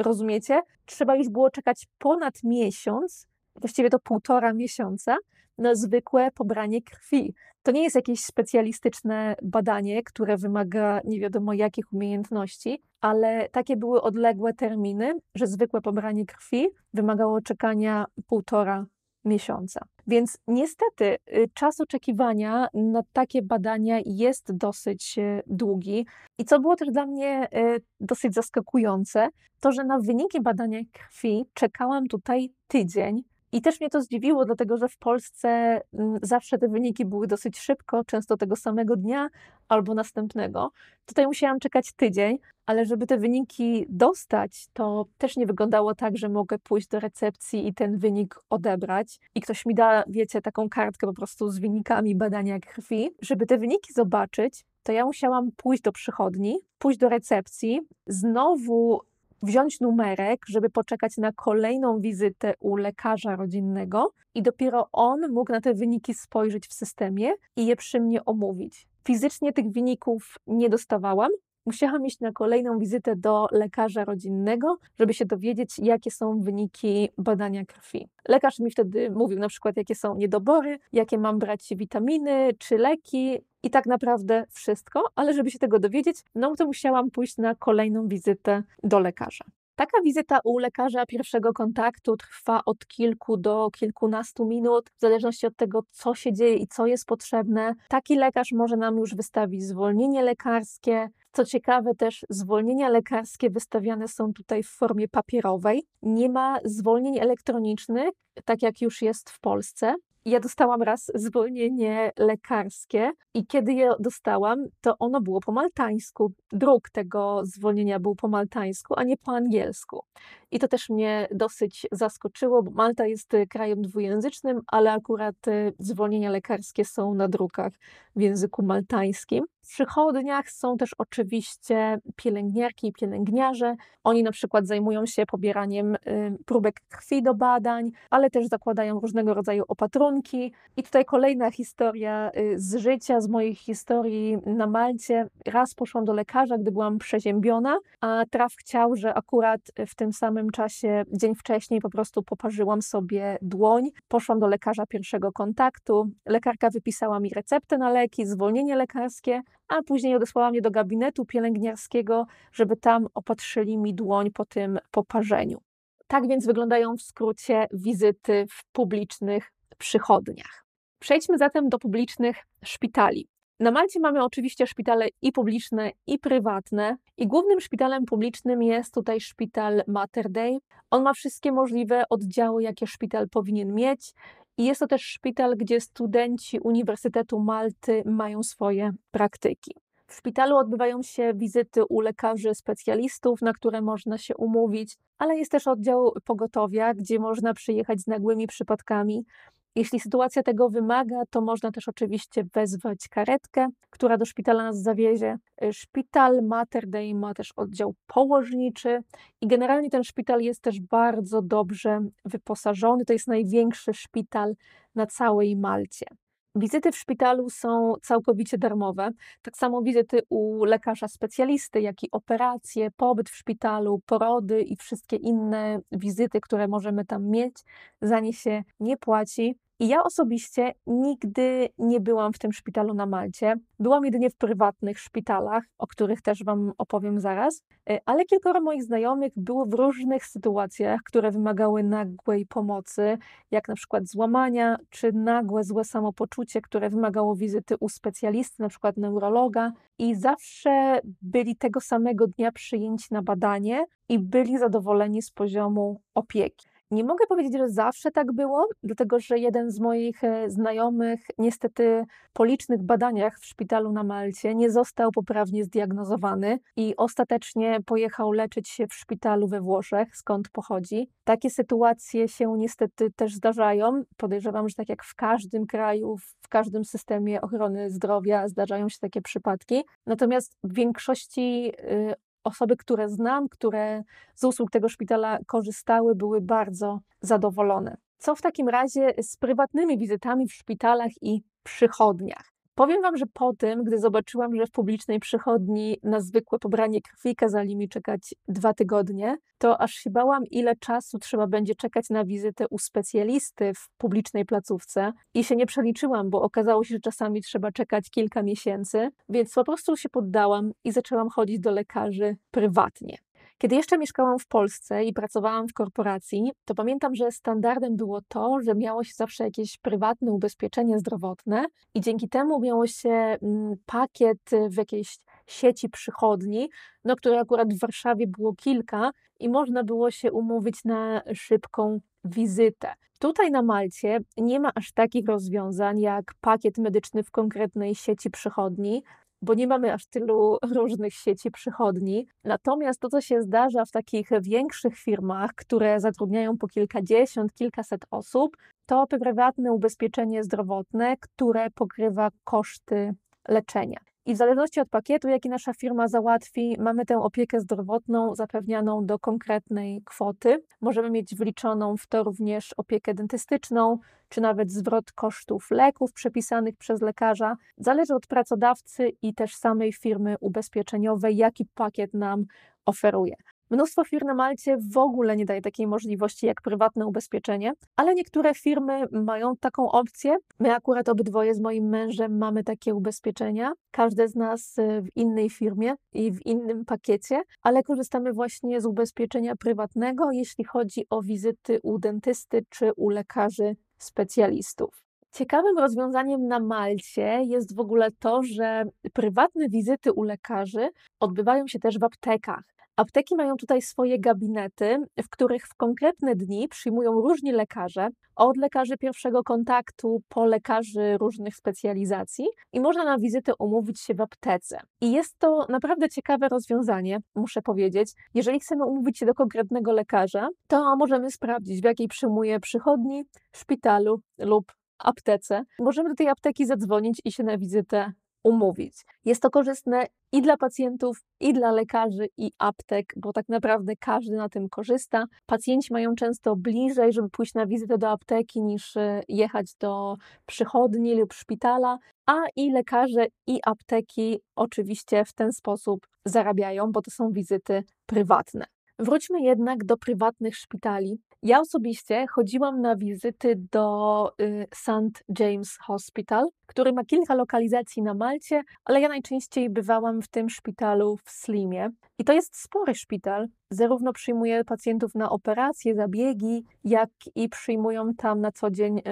Rozumiecie? 0.00 0.62
Trzeba 0.84 1.16
już 1.16 1.28
było 1.28 1.50
czekać 1.50 1.86
ponad 1.98 2.34
miesiąc, 2.44 3.26
właściwie 3.56 3.90
to 3.90 3.98
półtora 3.98 4.52
miesiąca, 4.52 5.16
na 5.58 5.74
zwykłe 5.74 6.30
pobranie 6.30 6.82
krwi. 6.82 7.34
To 7.62 7.72
nie 7.72 7.82
jest 7.82 7.96
jakieś 7.96 8.20
specjalistyczne 8.20 9.36
badanie, 9.42 10.02
które 10.02 10.36
wymaga 10.36 11.00
nie 11.04 11.20
wiadomo 11.20 11.52
jakich 11.52 11.92
umiejętności, 11.92 12.82
ale 13.00 13.48
takie 13.48 13.76
były 13.76 14.02
odległe 14.02 14.54
terminy, 14.54 15.14
że 15.34 15.46
zwykłe 15.46 15.80
pobranie 15.80 16.26
krwi 16.26 16.68
wymagało 16.94 17.40
czekania 17.40 18.04
półtora 18.26 18.86
miesiąca. 19.24 19.80
Więc 20.06 20.38
niestety 20.46 21.04
y, 21.04 21.50
czas 21.54 21.80
oczekiwania 21.80 22.68
na 22.74 23.02
takie 23.12 23.42
badania 23.42 24.00
jest 24.06 24.56
dosyć 24.56 25.18
y, 25.18 25.42
długi. 25.46 26.06
I 26.38 26.44
co 26.44 26.60
było 26.60 26.76
też 26.76 26.88
dla 26.90 27.06
mnie 27.06 27.48
y, 27.54 27.82
dosyć 28.00 28.34
zaskakujące, 28.34 29.28
to 29.60 29.72
że 29.72 29.84
na 29.84 29.98
wyniki 29.98 30.40
badania 30.40 30.80
krwi 30.92 31.44
czekałam 31.54 32.06
tutaj 32.06 32.52
tydzień, 32.68 33.22
i 33.52 33.62
też 33.62 33.80
mnie 33.80 33.90
to 33.90 34.02
zdziwiło, 34.02 34.44
dlatego 34.44 34.76
że 34.76 34.88
w 34.88 34.96
Polsce 34.96 35.48
mm, 35.94 36.18
zawsze 36.22 36.58
te 36.58 36.68
wyniki 36.68 37.04
były 37.04 37.26
dosyć 37.26 37.58
szybko, 37.58 38.04
często 38.04 38.36
tego 38.36 38.56
samego 38.56 38.96
dnia 38.96 39.28
albo 39.68 39.94
następnego. 39.94 40.70
Tutaj 41.06 41.26
musiałam 41.26 41.58
czekać 41.58 41.92
tydzień, 41.92 42.38
ale 42.66 42.86
żeby 42.86 43.06
te 43.06 43.18
wyniki 43.18 43.86
dostać, 43.88 44.66
to 44.72 45.06
też 45.18 45.36
nie 45.36 45.46
wyglądało 45.46 45.94
tak, 45.94 46.16
że 46.16 46.28
mogę 46.28 46.58
pójść 46.58 46.88
do 46.88 47.00
recepcji 47.00 47.68
i 47.68 47.74
ten 47.74 47.98
wynik 47.98 48.34
odebrać 48.50 49.20
i 49.34 49.40
ktoś 49.40 49.66
mi 49.66 49.74
da, 49.74 50.04
wiecie, 50.08 50.42
taką 50.42 50.68
kartkę 50.68 51.06
po 51.06 51.14
prostu 51.14 51.48
z 51.48 51.58
wynikami 51.58 52.16
badania 52.16 52.60
krwi. 52.60 53.10
Żeby 53.22 53.46
te 53.46 53.58
wyniki 53.58 53.92
zobaczyć, 53.92 54.64
to 54.82 54.92
ja 54.92 55.04
musiałam 55.04 55.50
pójść 55.56 55.82
do 55.82 55.92
przychodni, 55.92 56.58
pójść 56.78 56.98
do 56.98 57.08
recepcji, 57.08 57.80
znowu 58.06 59.00
wziąć 59.42 59.80
numerek, 59.80 60.44
żeby 60.48 60.70
poczekać 60.70 61.16
na 61.16 61.32
kolejną 61.32 62.00
wizytę 62.00 62.54
u 62.60 62.76
lekarza 62.76 63.36
rodzinnego 63.36 64.12
i 64.34 64.42
dopiero 64.42 64.88
on 64.92 65.32
mógł 65.32 65.52
na 65.52 65.60
te 65.60 65.74
wyniki 65.74 66.14
spojrzeć 66.14 66.68
w 66.68 66.72
systemie 66.72 67.32
i 67.56 67.66
je 67.66 67.76
przy 67.76 68.00
mnie 68.00 68.24
omówić. 68.24 68.86
Fizycznie 69.04 69.52
tych 69.52 69.70
wyników 69.70 70.34
nie 70.46 70.68
dostawałam, 70.68 71.30
musiałam 71.66 72.06
iść 72.06 72.20
na 72.20 72.32
kolejną 72.32 72.78
wizytę 72.78 73.16
do 73.16 73.46
lekarza 73.52 74.04
rodzinnego, 74.04 74.78
żeby 74.98 75.14
się 75.14 75.24
dowiedzieć, 75.24 75.78
jakie 75.78 76.10
są 76.10 76.40
wyniki 76.40 77.08
badania 77.18 77.64
krwi. 77.64 78.08
Lekarz 78.28 78.58
mi 78.58 78.70
wtedy 78.70 79.10
mówił 79.10 79.38
na 79.38 79.48
przykład, 79.48 79.76
jakie 79.76 79.94
są 79.94 80.14
niedobory, 80.14 80.78
jakie 80.92 81.18
mam 81.18 81.38
brać 81.38 81.68
witaminy 81.76 82.50
czy 82.58 82.78
leki. 82.78 83.38
I 83.62 83.70
tak 83.70 83.86
naprawdę 83.86 84.44
wszystko, 84.50 85.02
ale 85.16 85.34
żeby 85.34 85.50
się 85.50 85.58
tego 85.58 85.78
dowiedzieć, 85.78 86.16
no 86.34 86.56
to 86.56 86.66
musiałam 86.66 87.10
pójść 87.10 87.36
na 87.36 87.54
kolejną 87.54 88.08
wizytę 88.08 88.62
do 88.82 89.00
lekarza. 89.00 89.44
Taka 89.80 90.02
wizyta 90.02 90.38
u 90.44 90.58
lekarza 90.58 91.06
pierwszego 91.06 91.52
kontaktu 91.52 92.16
trwa 92.16 92.60
od 92.66 92.86
kilku 92.86 93.36
do 93.36 93.70
kilkunastu 93.70 94.46
minut, 94.46 94.90
w 94.90 95.00
zależności 95.00 95.46
od 95.46 95.56
tego, 95.56 95.82
co 95.90 96.14
się 96.14 96.32
dzieje 96.32 96.54
i 96.54 96.66
co 96.66 96.86
jest 96.86 97.06
potrzebne. 97.06 97.74
Taki 97.88 98.16
lekarz 98.16 98.52
może 98.52 98.76
nam 98.76 98.96
już 98.96 99.14
wystawić 99.14 99.62
zwolnienie 99.62 100.22
lekarskie. 100.22 101.08
Co 101.32 101.44
ciekawe, 101.44 101.94
też 101.94 102.26
zwolnienia 102.30 102.88
lekarskie 102.88 103.50
wystawiane 103.50 104.08
są 104.08 104.32
tutaj 104.32 104.62
w 104.62 104.68
formie 104.68 105.08
papierowej. 105.08 105.82
Nie 106.02 106.28
ma 106.28 106.58
zwolnień 106.64 107.18
elektronicznych, 107.18 108.10
tak 108.44 108.62
jak 108.62 108.80
już 108.80 109.02
jest 109.02 109.30
w 109.30 109.40
Polsce. 109.40 109.94
Ja 110.24 110.40
dostałam 110.40 110.82
raz 110.82 111.10
zwolnienie 111.14 112.12
lekarskie 112.18 113.12
i 113.34 113.46
kiedy 113.46 113.72
je 113.72 113.90
dostałam, 114.00 114.64
to 114.80 114.94
ono 114.98 115.20
było 115.20 115.40
po 115.40 115.52
maltańsku. 115.52 116.32
Druk 116.52 116.90
tego 116.90 117.40
zwolnienia 117.44 118.00
był 118.00 118.14
po 118.14 118.28
maltańsku, 118.28 118.94
a 118.96 119.04
nie 119.04 119.16
po 119.16 119.32
angielsku. 119.32 120.04
I 120.50 120.58
to 120.58 120.68
też 120.68 120.88
mnie 120.88 121.28
dosyć 121.34 121.86
zaskoczyło, 121.92 122.62
bo 122.62 122.70
Malta 122.70 123.06
jest 123.06 123.32
krajem 123.50 123.82
dwujęzycznym, 123.82 124.60
ale 124.66 124.92
akurat 124.92 125.48
y, 125.48 125.72
zwolnienia 125.78 126.30
lekarskie 126.30 126.84
są 126.84 127.14
na 127.14 127.28
drukach 127.28 127.72
w 128.16 128.20
języku 128.20 128.62
maltańskim. 128.62 129.44
Przychodniach 129.80 130.50
są 130.50 130.76
też 130.76 130.94
oczywiście 130.98 131.98
pielęgniarki 132.16 132.88
i 132.88 132.92
pielęgniarze. 132.92 133.76
Oni 134.04 134.22
na 134.22 134.32
przykład 134.32 134.66
zajmują 134.66 135.06
się 135.06 135.26
pobieraniem 135.26 135.94
y, 135.94 135.98
próbek 136.46 136.80
krwi 136.88 137.22
do 137.22 137.34
badań, 137.34 137.90
ale 138.10 138.30
też 138.30 138.46
zakładają 138.46 139.00
różnego 139.00 139.34
rodzaju 139.34 139.64
opatrunki. 139.68 140.52
I 140.76 140.82
tutaj 140.82 141.04
kolejna 141.04 141.50
historia 141.50 142.30
y, 142.36 142.54
z 142.58 142.76
życia, 142.76 143.20
z 143.20 143.28
moich 143.28 143.58
historii 143.58 144.38
na 144.46 144.66
Malcie. 144.66 145.26
Raz 145.46 145.74
poszłam 145.74 146.04
do 146.04 146.12
lekarza, 146.12 146.58
gdy 146.58 146.72
byłam 146.72 146.98
przeziębiona, 146.98 147.78
a 148.00 148.22
traf 148.30 148.52
chciał, 148.58 148.96
że 148.96 149.14
akurat 149.14 149.60
w 149.86 149.94
tym 149.94 150.12
samym 150.12 150.50
czasie, 150.50 151.04
dzień 151.12 151.34
wcześniej, 151.34 151.80
po 151.80 151.90
prostu 151.90 152.22
poparzyłam 152.22 152.82
sobie 152.82 153.38
dłoń. 153.42 153.90
Poszłam 154.08 154.38
do 154.38 154.46
lekarza 154.46 154.86
pierwszego 154.86 155.32
kontaktu. 155.32 156.10
Lekarka 156.26 156.70
wypisała 156.70 157.20
mi 157.20 157.30
receptę 157.30 157.78
na 157.78 157.90
leki, 157.90 158.26
zwolnienie 158.26 158.76
lekarskie, 158.76 159.42
a 159.68 159.82
później 159.82 160.16
odesłała 160.16 160.50
mnie 160.50 160.60
do 160.60 160.70
gabinetu 160.70 161.24
pielęgniarskiego, 161.24 162.26
żeby 162.52 162.76
tam 162.76 163.06
opatrzyli 163.14 163.78
mi 163.78 163.94
dłoń 163.94 164.30
po 164.30 164.44
tym 164.44 164.78
poparzeniu. 164.90 165.60
Tak 166.06 166.28
więc 166.28 166.46
wyglądają 166.46 166.96
w 166.96 167.02
skrócie 167.02 167.66
wizyty 167.72 168.46
w 168.50 168.64
publicznych 168.72 169.52
przychodniach. 169.78 170.64
Przejdźmy 170.98 171.38
zatem 171.38 171.68
do 171.68 171.78
publicznych 171.78 172.36
szpitali. 172.64 173.28
Na 173.60 173.70
Malcie 173.70 174.00
mamy 174.00 174.24
oczywiście 174.24 174.66
szpitale 174.66 175.08
i 175.22 175.32
publiczne, 175.32 175.90
i 176.06 176.18
prywatne, 176.18 176.96
i 177.16 177.26
głównym 177.26 177.60
szpitalem 177.60 178.04
publicznym 178.04 178.62
jest 178.62 178.94
tutaj 178.94 179.20
szpital 179.20 179.82
Mater 179.86 180.30
Dei. 180.30 180.58
On 180.90 181.02
ma 181.02 181.12
wszystkie 181.14 181.52
możliwe 181.52 182.04
oddziały, 182.10 182.62
jakie 182.62 182.86
szpital 182.86 183.28
powinien 183.28 183.74
mieć. 183.74 184.12
I 184.58 184.64
jest 184.64 184.80
to 184.80 184.86
też 184.86 185.02
szpital, 185.02 185.56
gdzie 185.56 185.80
studenci 185.80 186.60
Uniwersytetu 186.60 187.40
Malty 187.40 188.02
mają 188.06 188.42
swoje 188.42 188.90
praktyki. 189.10 189.74
W 190.06 190.14
szpitalu 190.14 190.56
odbywają 190.56 191.02
się 191.02 191.34
wizyty 191.34 191.84
u 191.84 192.00
lekarzy 192.00 192.54
specjalistów, 192.54 193.42
na 193.42 193.52
które 193.52 193.82
można 193.82 194.18
się 194.18 194.36
umówić, 194.36 194.96
ale 195.18 195.36
jest 195.36 195.50
też 195.50 195.66
oddział 195.66 196.12
pogotowia, 196.24 196.94
gdzie 196.94 197.18
można 197.18 197.54
przyjechać 197.54 198.00
z 198.00 198.06
nagłymi 198.06 198.46
przypadkami. 198.46 199.24
Jeśli 199.74 200.00
sytuacja 200.00 200.42
tego 200.42 200.68
wymaga, 200.68 201.16
to 201.30 201.40
można 201.40 201.70
też 201.70 201.88
oczywiście 201.88 202.44
wezwać 202.54 203.08
karetkę, 203.08 203.68
która 203.90 204.18
do 204.18 204.24
szpitala 204.24 204.64
nas 204.64 204.82
zawiezie. 204.82 205.36
Szpital 205.72 206.42
Mater 206.42 206.86
Dei 206.86 207.14
ma 207.14 207.34
też 207.34 207.52
oddział 207.56 207.94
położniczy 208.06 209.02
i 209.40 209.46
generalnie 209.46 209.90
ten 209.90 210.04
szpital 210.04 210.40
jest 210.40 210.62
też 210.62 210.80
bardzo 210.80 211.42
dobrze 211.42 212.00
wyposażony. 212.24 213.04
To 213.04 213.12
jest 213.12 213.28
największy 213.28 213.94
szpital 213.94 214.54
na 214.94 215.06
całej 215.06 215.56
Malcie. 215.56 216.06
Wizyty 216.54 216.92
w 216.92 216.96
szpitalu 216.96 217.50
są 217.50 217.94
całkowicie 218.02 218.58
darmowe. 218.58 219.10
Tak 219.42 219.56
samo 219.56 219.82
wizyty 219.82 220.22
u 220.28 220.64
lekarza 220.64 221.08
specjalisty, 221.08 221.80
jak 221.80 222.02
i 222.02 222.10
operacje, 222.10 222.90
pobyt 222.90 223.30
w 223.30 223.36
szpitalu, 223.36 224.00
porody 224.06 224.62
i 224.62 224.76
wszystkie 224.76 225.16
inne 225.16 225.80
wizyty, 225.92 226.40
które 226.40 226.68
możemy 226.68 227.04
tam 227.04 227.26
mieć, 227.26 227.54
za 228.02 228.20
nie 228.20 228.32
się 228.32 228.62
nie 228.80 228.96
płaci. 228.96 229.56
I 229.80 229.88
ja 229.88 230.02
osobiście 230.02 230.74
nigdy 230.86 231.68
nie 231.78 232.00
byłam 232.00 232.32
w 232.32 232.38
tym 232.38 232.52
szpitalu 232.52 232.94
na 232.94 233.06
Malcie. 233.06 233.54
Byłam 233.78 234.04
jedynie 234.04 234.30
w 234.30 234.36
prywatnych 234.36 234.98
szpitalach, 234.98 235.64
o 235.78 235.86
których 235.86 236.22
też 236.22 236.44
Wam 236.44 236.72
opowiem 236.78 237.20
zaraz, 237.20 237.62
y, 237.90 237.98
ale 238.06 238.24
kilkoro 238.24 238.60
moich 238.60 238.84
znajomych 238.84 239.32
było 239.36 239.66
w 239.66 239.74
różnych 239.74 240.26
sytuacjach, 240.26 241.00
które 241.04 241.30
wymagały 241.30 241.82
nagłej 241.82 242.46
pomocy, 242.46 243.18
jak 243.50 243.68
na 243.68 243.74
przykład 243.74 244.06
złamania, 244.06 244.76
czy 244.90 245.12
nagłe 245.12 245.64
złe 245.64 245.84
samopoczucie, 245.84 246.60
które 246.60 246.90
wymagało 246.90 247.36
wizyty 247.36 247.74
u 247.80 247.88
specjalisty, 247.88 248.62
na 248.62 248.68
przykład 248.68 248.96
neurologa, 248.96 249.72
i 249.98 250.14
zawsze 250.14 251.00
byli 251.22 251.56
tego 251.56 251.80
samego 251.80 252.26
dnia 252.26 252.52
przyjęci 252.52 253.06
na 253.10 253.22
badanie 253.22 253.84
i 254.08 254.18
byli 254.18 254.58
zadowoleni 254.58 255.22
z 255.22 255.30
poziomu 255.30 256.00
opieki. 256.14 256.69
Nie 256.90 257.04
mogę 257.04 257.26
powiedzieć, 257.26 257.58
że 257.58 257.68
zawsze 257.68 258.10
tak 258.10 258.32
było, 258.32 258.68
dlatego 258.82 259.20
że 259.20 259.38
jeden 259.38 259.70
z 259.70 259.80
moich 259.80 260.24
e, 260.24 260.50
znajomych 260.50 261.20
niestety 261.38 262.04
po 262.32 262.44
licznych 262.44 262.82
badaniach 262.82 263.38
w 263.38 263.46
szpitalu 263.46 263.92
na 263.92 264.04
Malcie 264.04 264.54
nie 264.54 264.70
został 264.70 265.10
poprawnie 265.12 265.64
zdiagnozowany 265.64 266.58
i 266.76 266.94
ostatecznie 266.96 267.78
pojechał 267.86 268.32
leczyć 268.32 268.68
się 268.68 268.86
w 268.86 268.94
szpitalu 268.94 269.48
we 269.48 269.60
Włoszech, 269.60 270.16
skąd 270.16 270.48
pochodzi. 270.48 271.08
Takie 271.24 271.50
sytuacje 271.50 272.28
się 272.28 272.54
niestety 272.58 273.10
też 273.16 273.34
zdarzają. 273.34 274.02
Podejrzewam, 274.16 274.68
że 274.68 274.74
tak 274.74 274.88
jak 274.88 275.04
w 275.04 275.14
każdym 275.14 275.66
kraju, 275.66 276.16
w 276.42 276.48
każdym 276.48 276.84
systemie 276.84 277.40
ochrony 277.40 277.90
zdrowia 277.90 278.48
zdarzają 278.48 278.88
się 278.88 278.98
takie 279.00 279.22
przypadki. 279.22 279.82
Natomiast 280.06 280.56
w 280.64 280.74
większości 280.74 281.72
y, 281.78 282.14
osoby, 282.44 282.76
które 282.76 283.08
znam, 283.08 283.48
które 283.48 284.02
z 284.34 284.44
usług 284.44 284.70
tego 284.70 284.88
szpitala 284.88 285.38
korzystały, 285.46 286.14
były 286.14 286.40
bardzo 286.40 287.00
zadowolone. 287.20 287.96
Co 288.18 288.34
w 288.34 288.42
takim 288.42 288.68
razie 288.68 289.14
z 289.22 289.36
prywatnymi 289.36 289.98
wizytami 289.98 290.48
w 290.48 290.52
szpitalach 290.52 291.10
i 291.22 291.42
przychodniach? 291.62 292.49
Powiem 292.80 293.02
Wam, 293.02 293.16
że 293.16 293.26
po 293.26 293.52
tym, 293.54 293.84
gdy 293.84 293.98
zobaczyłam, 293.98 294.56
że 294.56 294.66
w 294.66 294.70
publicznej 294.70 295.20
przychodni 295.20 295.98
na 296.02 296.20
zwykłe 296.20 296.58
pobranie 296.58 297.02
krwi 297.02 297.36
kazali 297.36 297.76
mi 297.76 297.88
czekać 297.88 298.34
dwa 298.48 298.74
tygodnie, 298.74 299.36
to 299.58 299.80
aż 299.80 299.92
się 299.92 300.10
bałam, 300.10 300.46
ile 300.46 300.76
czasu 300.76 301.18
trzeba 301.18 301.46
będzie 301.46 301.74
czekać 301.74 302.10
na 302.10 302.24
wizytę 302.24 302.68
u 302.70 302.78
specjalisty 302.78 303.72
w 303.74 303.88
publicznej 303.98 304.44
placówce 304.44 305.12
i 305.34 305.44
się 305.44 305.56
nie 305.56 305.66
przeliczyłam, 305.66 306.30
bo 306.30 306.42
okazało 306.42 306.84
się, 306.84 306.94
że 306.94 307.00
czasami 307.00 307.42
trzeba 307.42 307.72
czekać 307.72 308.10
kilka 308.10 308.42
miesięcy, 308.42 309.10
więc 309.28 309.54
po 309.54 309.64
prostu 309.64 309.96
się 309.96 310.08
poddałam 310.08 310.72
i 310.84 310.92
zaczęłam 310.92 311.28
chodzić 311.28 311.60
do 311.60 311.70
lekarzy 311.70 312.36
prywatnie. 312.50 313.18
Kiedy 313.62 313.76
jeszcze 313.76 313.98
mieszkałam 313.98 314.38
w 314.38 314.46
Polsce 314.46 315.04
i 315.04 315.12
pracowałam 315.12 315.68
w 315.68 315.72
korporacji, 315.72 316.52
to 316.64 316.74
pamiętam, 316.74 317.14
że 317.14 317.32
standardem 317.32 317.96
było 317.96 318.20
to, 318.28 318.60
że 318.60 318.74
miało 318.74 319.04
się 319.04 319.12
zawsze 319.14 319.44
jakieś 319.44 319.78
prywatne 319.78 320.32
ubezpieczenie 320.32 320.98
zdrowotne 320.98 321.64
i 321.94 322.00
dzięki 322.00 322.28
temu 322.28 322.60
miało 322.60 322.86
się 322.86 323.10
mm, 323.10 323.74
pakiet 323.86 324.50
w 324.70 324.76
jakiejś 324.76 325.18
sieci 325.46 325.88
przychodni, 325.88 326.70
no 327.04 327.16
które 327.16 327.40
akurat 327.40 327.74
w 327.74 327.80
Warszawie 327.80 328.26
było 328.26 328.54
kilka 328.54 329.10
i 329.40 329.48
można 329.48 329.84
było 329.84 330.10
się 330.10 330.32
umówić 330.32 330.84
na 330.84 331.22
szybką 331.34 332.00
wizytę. 332.24 332.94
Tutaj 333.18 333.50
na 333.50 333.62
Malcie 333.62 334.18
nie 334.36 334.60
ma 334.60 334.70
aż 334.74 334.92
takich 334.92 335.28
rozwiązań 335.28 336.00
jak 336.00 336.34
pakiet 336.40 336.78
medyczny 336.78 337.22
w 337.22 337.30
konkretnej 337.30 337.94
sieci 337.94 338.30
przychodni, 338.30 339.02
bo 339.42 339.54
nie 339.54 339.66
mamy 339.66 339.92
aż 339.92 340.06
tylu 340.06 340.58
różnych 340.74 341.14
sieci 341.14 341.50
przychodni. 341.50 342.26
Natomiast 342.44 343.00
to, 343.00 343.08
co 343.08 343.20
się 343.20 343.42
zdarza 343.42 343.84
w 343.84 343.90
takich 343.90 344.28
większych 344.40 344.98
firmach, 344.98 345.50
które 345.54 346.00
zatrudniają 346.00 346.58
po 346.58 346.68
kilkadziesiąt, 346.68 347.52
kilkaset 347.52 348.04
osób, 348.10 348.56
to 348.86 349.06
prywatne 349.06 349.72
ubezpieczenie 349.72 350.44
zdrowotne, 350.44 351.16
które 351.16 351.70
pokrywa 351.70 352.28
koszty 352.44 353.14
leczenia. 353.48 354.09
I 354.26 354.34
w 354.34 354.36
zależności 354.36 354.80
od 354.80 354.88
pakietu, 354.88 355.28
jaki 355.28 355.48
nasza 355.48 355.72
firma 355.74 356.08
załatwi, 356.08 356.76
mamy 356.78 357.06
tę 357.06 357.18
opiekę 357.18 357.60
zdrowotną 357.60 358.34
zapewnianą 358.34 359.06
do 359.06 359.18
konkretnej 359.18 360.02
kwoty. 360.04 360.62
Możemy 360.80 361.10
mieć 361.10 361.34
wliczoną 361.34 361.96
w 361.96 362.06
to 362.06 362.22
również 362.22 362.72
opiekę 362.76 363.14
dentystyczną, 363.14 363.98
czy 364.28 364.40
nawet 364.40 364.70
zwrot 364.70 365.12
kosztów 365.12 365.70
leków 365.70 366.12
przepisanych 366.12 366.76
przez 366.76 367.00
lekarza. 367.00 367.56
Zależy 367.76 368.14
od 368.14 368.26
pracodawcy 368.26 369.12
i 369.22 369.34
też 369.34 369.54
samej 369.54 369.92
firmy 369.92 370.36
ubezpieczeniowej, 370.40 371.36
jaki 371.36 371.66
pakiet 371.74 372.14
nam 372.14 372.44
oferuje. 372.86 373.34
Mnóstwo 373.70 374.04
firm 374.04 374.26
na 374.26 374.34
Malcie 374.34 374.76
w 374.92 374.98
ogóle 374.98 375.36
nie 375.36 375.44
daje 375.44 375.60
takiej 375.60 375.86
możliwości 375.86 376.46
jak 376.46 376.62
prywatne 376.62 377.06
ubezpieczenie, 377.06 377.72
ale 377.96 378.14
niektóre 378.14 378.54
firmy 378.54 379.04
mają 379.12 379.56
taką 379.56 379.90
opcję. 379.90 380.36
My 380.60 380.74
akurat 380.74 381.08
obydwoje 381.08 381.54
z 381.54 381.60
moim 381.60 381.88
mężem 381.88 382.38
mamy 382.38 382.64
takie 382.64 382.94
ubezpieczenia, 382.94 383.72
każde 383.90 384.28
z 384.28 384.36
nas 384.36 384.78
y, 384.78 385.02
w 385.02 385.16
innej 385.16 385.50
firmie 385.50 385.94
i 386.12 386.32
w 386.32 386.46
innym 386.46 386.84
pakiecie, 386.84 387.42
ale 387.62 387.82
korzystamy 387.82 388.32
właśnie 388.32 388.80
z 388.80 388.86
ubezpieczenia 388.86 389.56
prywatnego, 389.56 390.30
jeśli 390.30 390.64
chodzi 390.64 391.06
o 391.10 391.22
wizyty 391.22 391.78
u 391.82 391.98
dentysty 391.98 392.64
czy 392.68 392.92
u 392.96 393.08
lekarzy 393.08 393.76
specjalistów. 393.98 395.04
Ciekawym 395.32 395.78
rozwiązaniem 395.78 396.46
na 396.46 396.60
Malcie 396.60 397.42
jest 397.42 397.76
w 397.76 397.80
ogóle 397.80 398.10
to, 398.18 398.42
że 398.42 398.84
prywatne 399.12 399.68
wizyty 399.68 400.12
u 400.12 400.22
lekarzy 400.22 400.88
odbywają 401.20 401.66
się 401.66 401.78
też 401.78 401.98
w 401.98 402.04
aptekach. 402.04 402.79
Apteki 403.00 403.36
mają 403.36 403.56
tutaj 403.56 403.82
swoje 403.82 404.18
gabinety, 404.18 404.98
w 405.22 405.28
których 405.28 405.66
w 405.66 405.74
konkretne 405.74 406.34
dni 406.34 406.68
przyjmują 406.68 407.12
różni 407.12 407.52
lekarze, 407.52 408.08
od 408.36 408.56
lekarzy 408.56 408.96
pierwszego 408.96 409.42
kontaktu 409.42 410.22
po 410.28 410.44
lekarzy 410.44 411.18
różnych 411.20 411.56
specjalizacji 411.56 412.46
i 412.72 412.80
można 412.80 413.04
na 413.04 413.18
wizytę 413.18 413.52
umówić 413.58 414.00
się 414.00 414.14
w 414.14 414.20
aptece. 414.20 414.80
I 415.00 415.12
jest 415.12 415.38
to 415.38 415.66
naprawdę 415.68 416.08
ciekawe 416.08 416.48
rozwiązanie, 416.48 417.18
muszę 417.34 417.62
powiedzieć. 417.62 418.12
Jeżeli 418.34 418.60
chcemy 418.60 418.84
umówić 418.84 419.18
się 419.18 419.26
do 419.26 419.34
konkretnego 419.34 419.92
lekarza, 419.92 420.48
to 420.66 420.96
możemy 420.96 421.30
sprawdzić, 421.30 421.80
w 421.80 421.84
jakiej 421.84 422.08
przyjmuje 422.08 422.60
przychodni, 422.60 423.24
szpitalu 423.56 424.20
lub 424.38 424.72
aptece. 424.98 425.62
Możemy 425.78 426.08
do 426.08 426.14
tej 426.14 426.28
apteki 426.28 426.66
zadzwonić 426.66 427.20
i 427.24 427.32
się 427.32 427.42
na 427.42 427.58
wizytę 427.58 428.12
umówić. 428.44 428.94
Jest 429.24 429.42
to 429.42 429.50
korzystne 429.50 430.06
i 430.32 430.42
dla 430.42 430.56
pacjentów, 430.56 431.18
i 431.40 431.52
dla 431.52 431.72
lekarzy, 431.72 432.28
i 432.36 432.52
aptek, 432.58 433.12
bo 433.16 433.32
tak 433.32 433.48
naprawdę 433.48 433.92
każdy 433.96 434.36
na 434.36 434.48
tym 434.48 434.68
korzysta. 434.68 435.24
Pacjenci 435.46 435.92
mają 435.92 436.14
często 436.14 436.56
bliżej, 436.56 437.12
żeby 437.12 437.30
pójść 437.30 437.54
na 437.54 437.66
wizytę 437.66 437.98
do 437.98 438.10
apteki, 438.10 438.62
niż 438.62 438.96
e, 438.96 439.22
jechać 439.28 439.74
do 439.80 440.16
przychodni 440.46 441.14
lub 441.14 441.32
szpitala, 441.32 441.98
a 442.26 442.34
i 442.56 442.70
lekarze, 442.70 443.26
i 443.46 443.60
apteki 443.66 444.40
oczywiście 444.56 445.24
w 445.24 445.32
ten 445.32 445.52
sposób 445.52 446.06
zarabiają, 446.24 446.92
bo 446.92 447.02
to 447.02 447.10
są 447.10 447.30
wizyty 447.32 447.82
prywatne. 448.06 448.64
Wróćmy 448.98 449.40
jednak 449.40 449.84
do 449.84 449.96
prywatnych 449.96 450.56
szpitali. 450.56 451.18
Ja 451.42 451.60
osobiście 451.60 452.26
chodziłam 452.26 452.80
na 452.80 452.96
wizyty 452.96 453.54
do 453.72 454.32
y, 454.40 454.66
St. 454.74 455.24
James 455.38 455.78
Hospital, 455.86 456.44
który 456.66 456.92
ma 456.92 457.04
kilka 457.04 457.34
lokalizacji 457.34 458.02
na 458.02 458.14
Malcie, 458.14 458.62
ale 458.84 459.00
ja 459.00 459.08
najczęściej 459.08 459.70
bywałam 459.70 460.22
w 460.22 460.28
tym 460.28 460.50
szpitalu 460.50 461.16
w 461.24 461.30
Slimie. 461.30 461.90
I 462.18 462.24
to 462.24 462.32
jest 462.32 462.62
spory 462.62 462.94
szpital. 462.94 463.46
Zarówno 463.70 464.12
przyjmuje 464.12 464.64
pacjentów 464.64 465.14
na 465.14 465.30
operacje, 465.30 465.94
zabiegi, 465.94 466.64
jak 466.84 467.10
i 467.34 467.48
przyjmują 467.48 468.14
tam 468.14 468.40
na 468.40 468.52
co 468.52 468.70
dzień 468.70 468.98
y, 468.98 469.02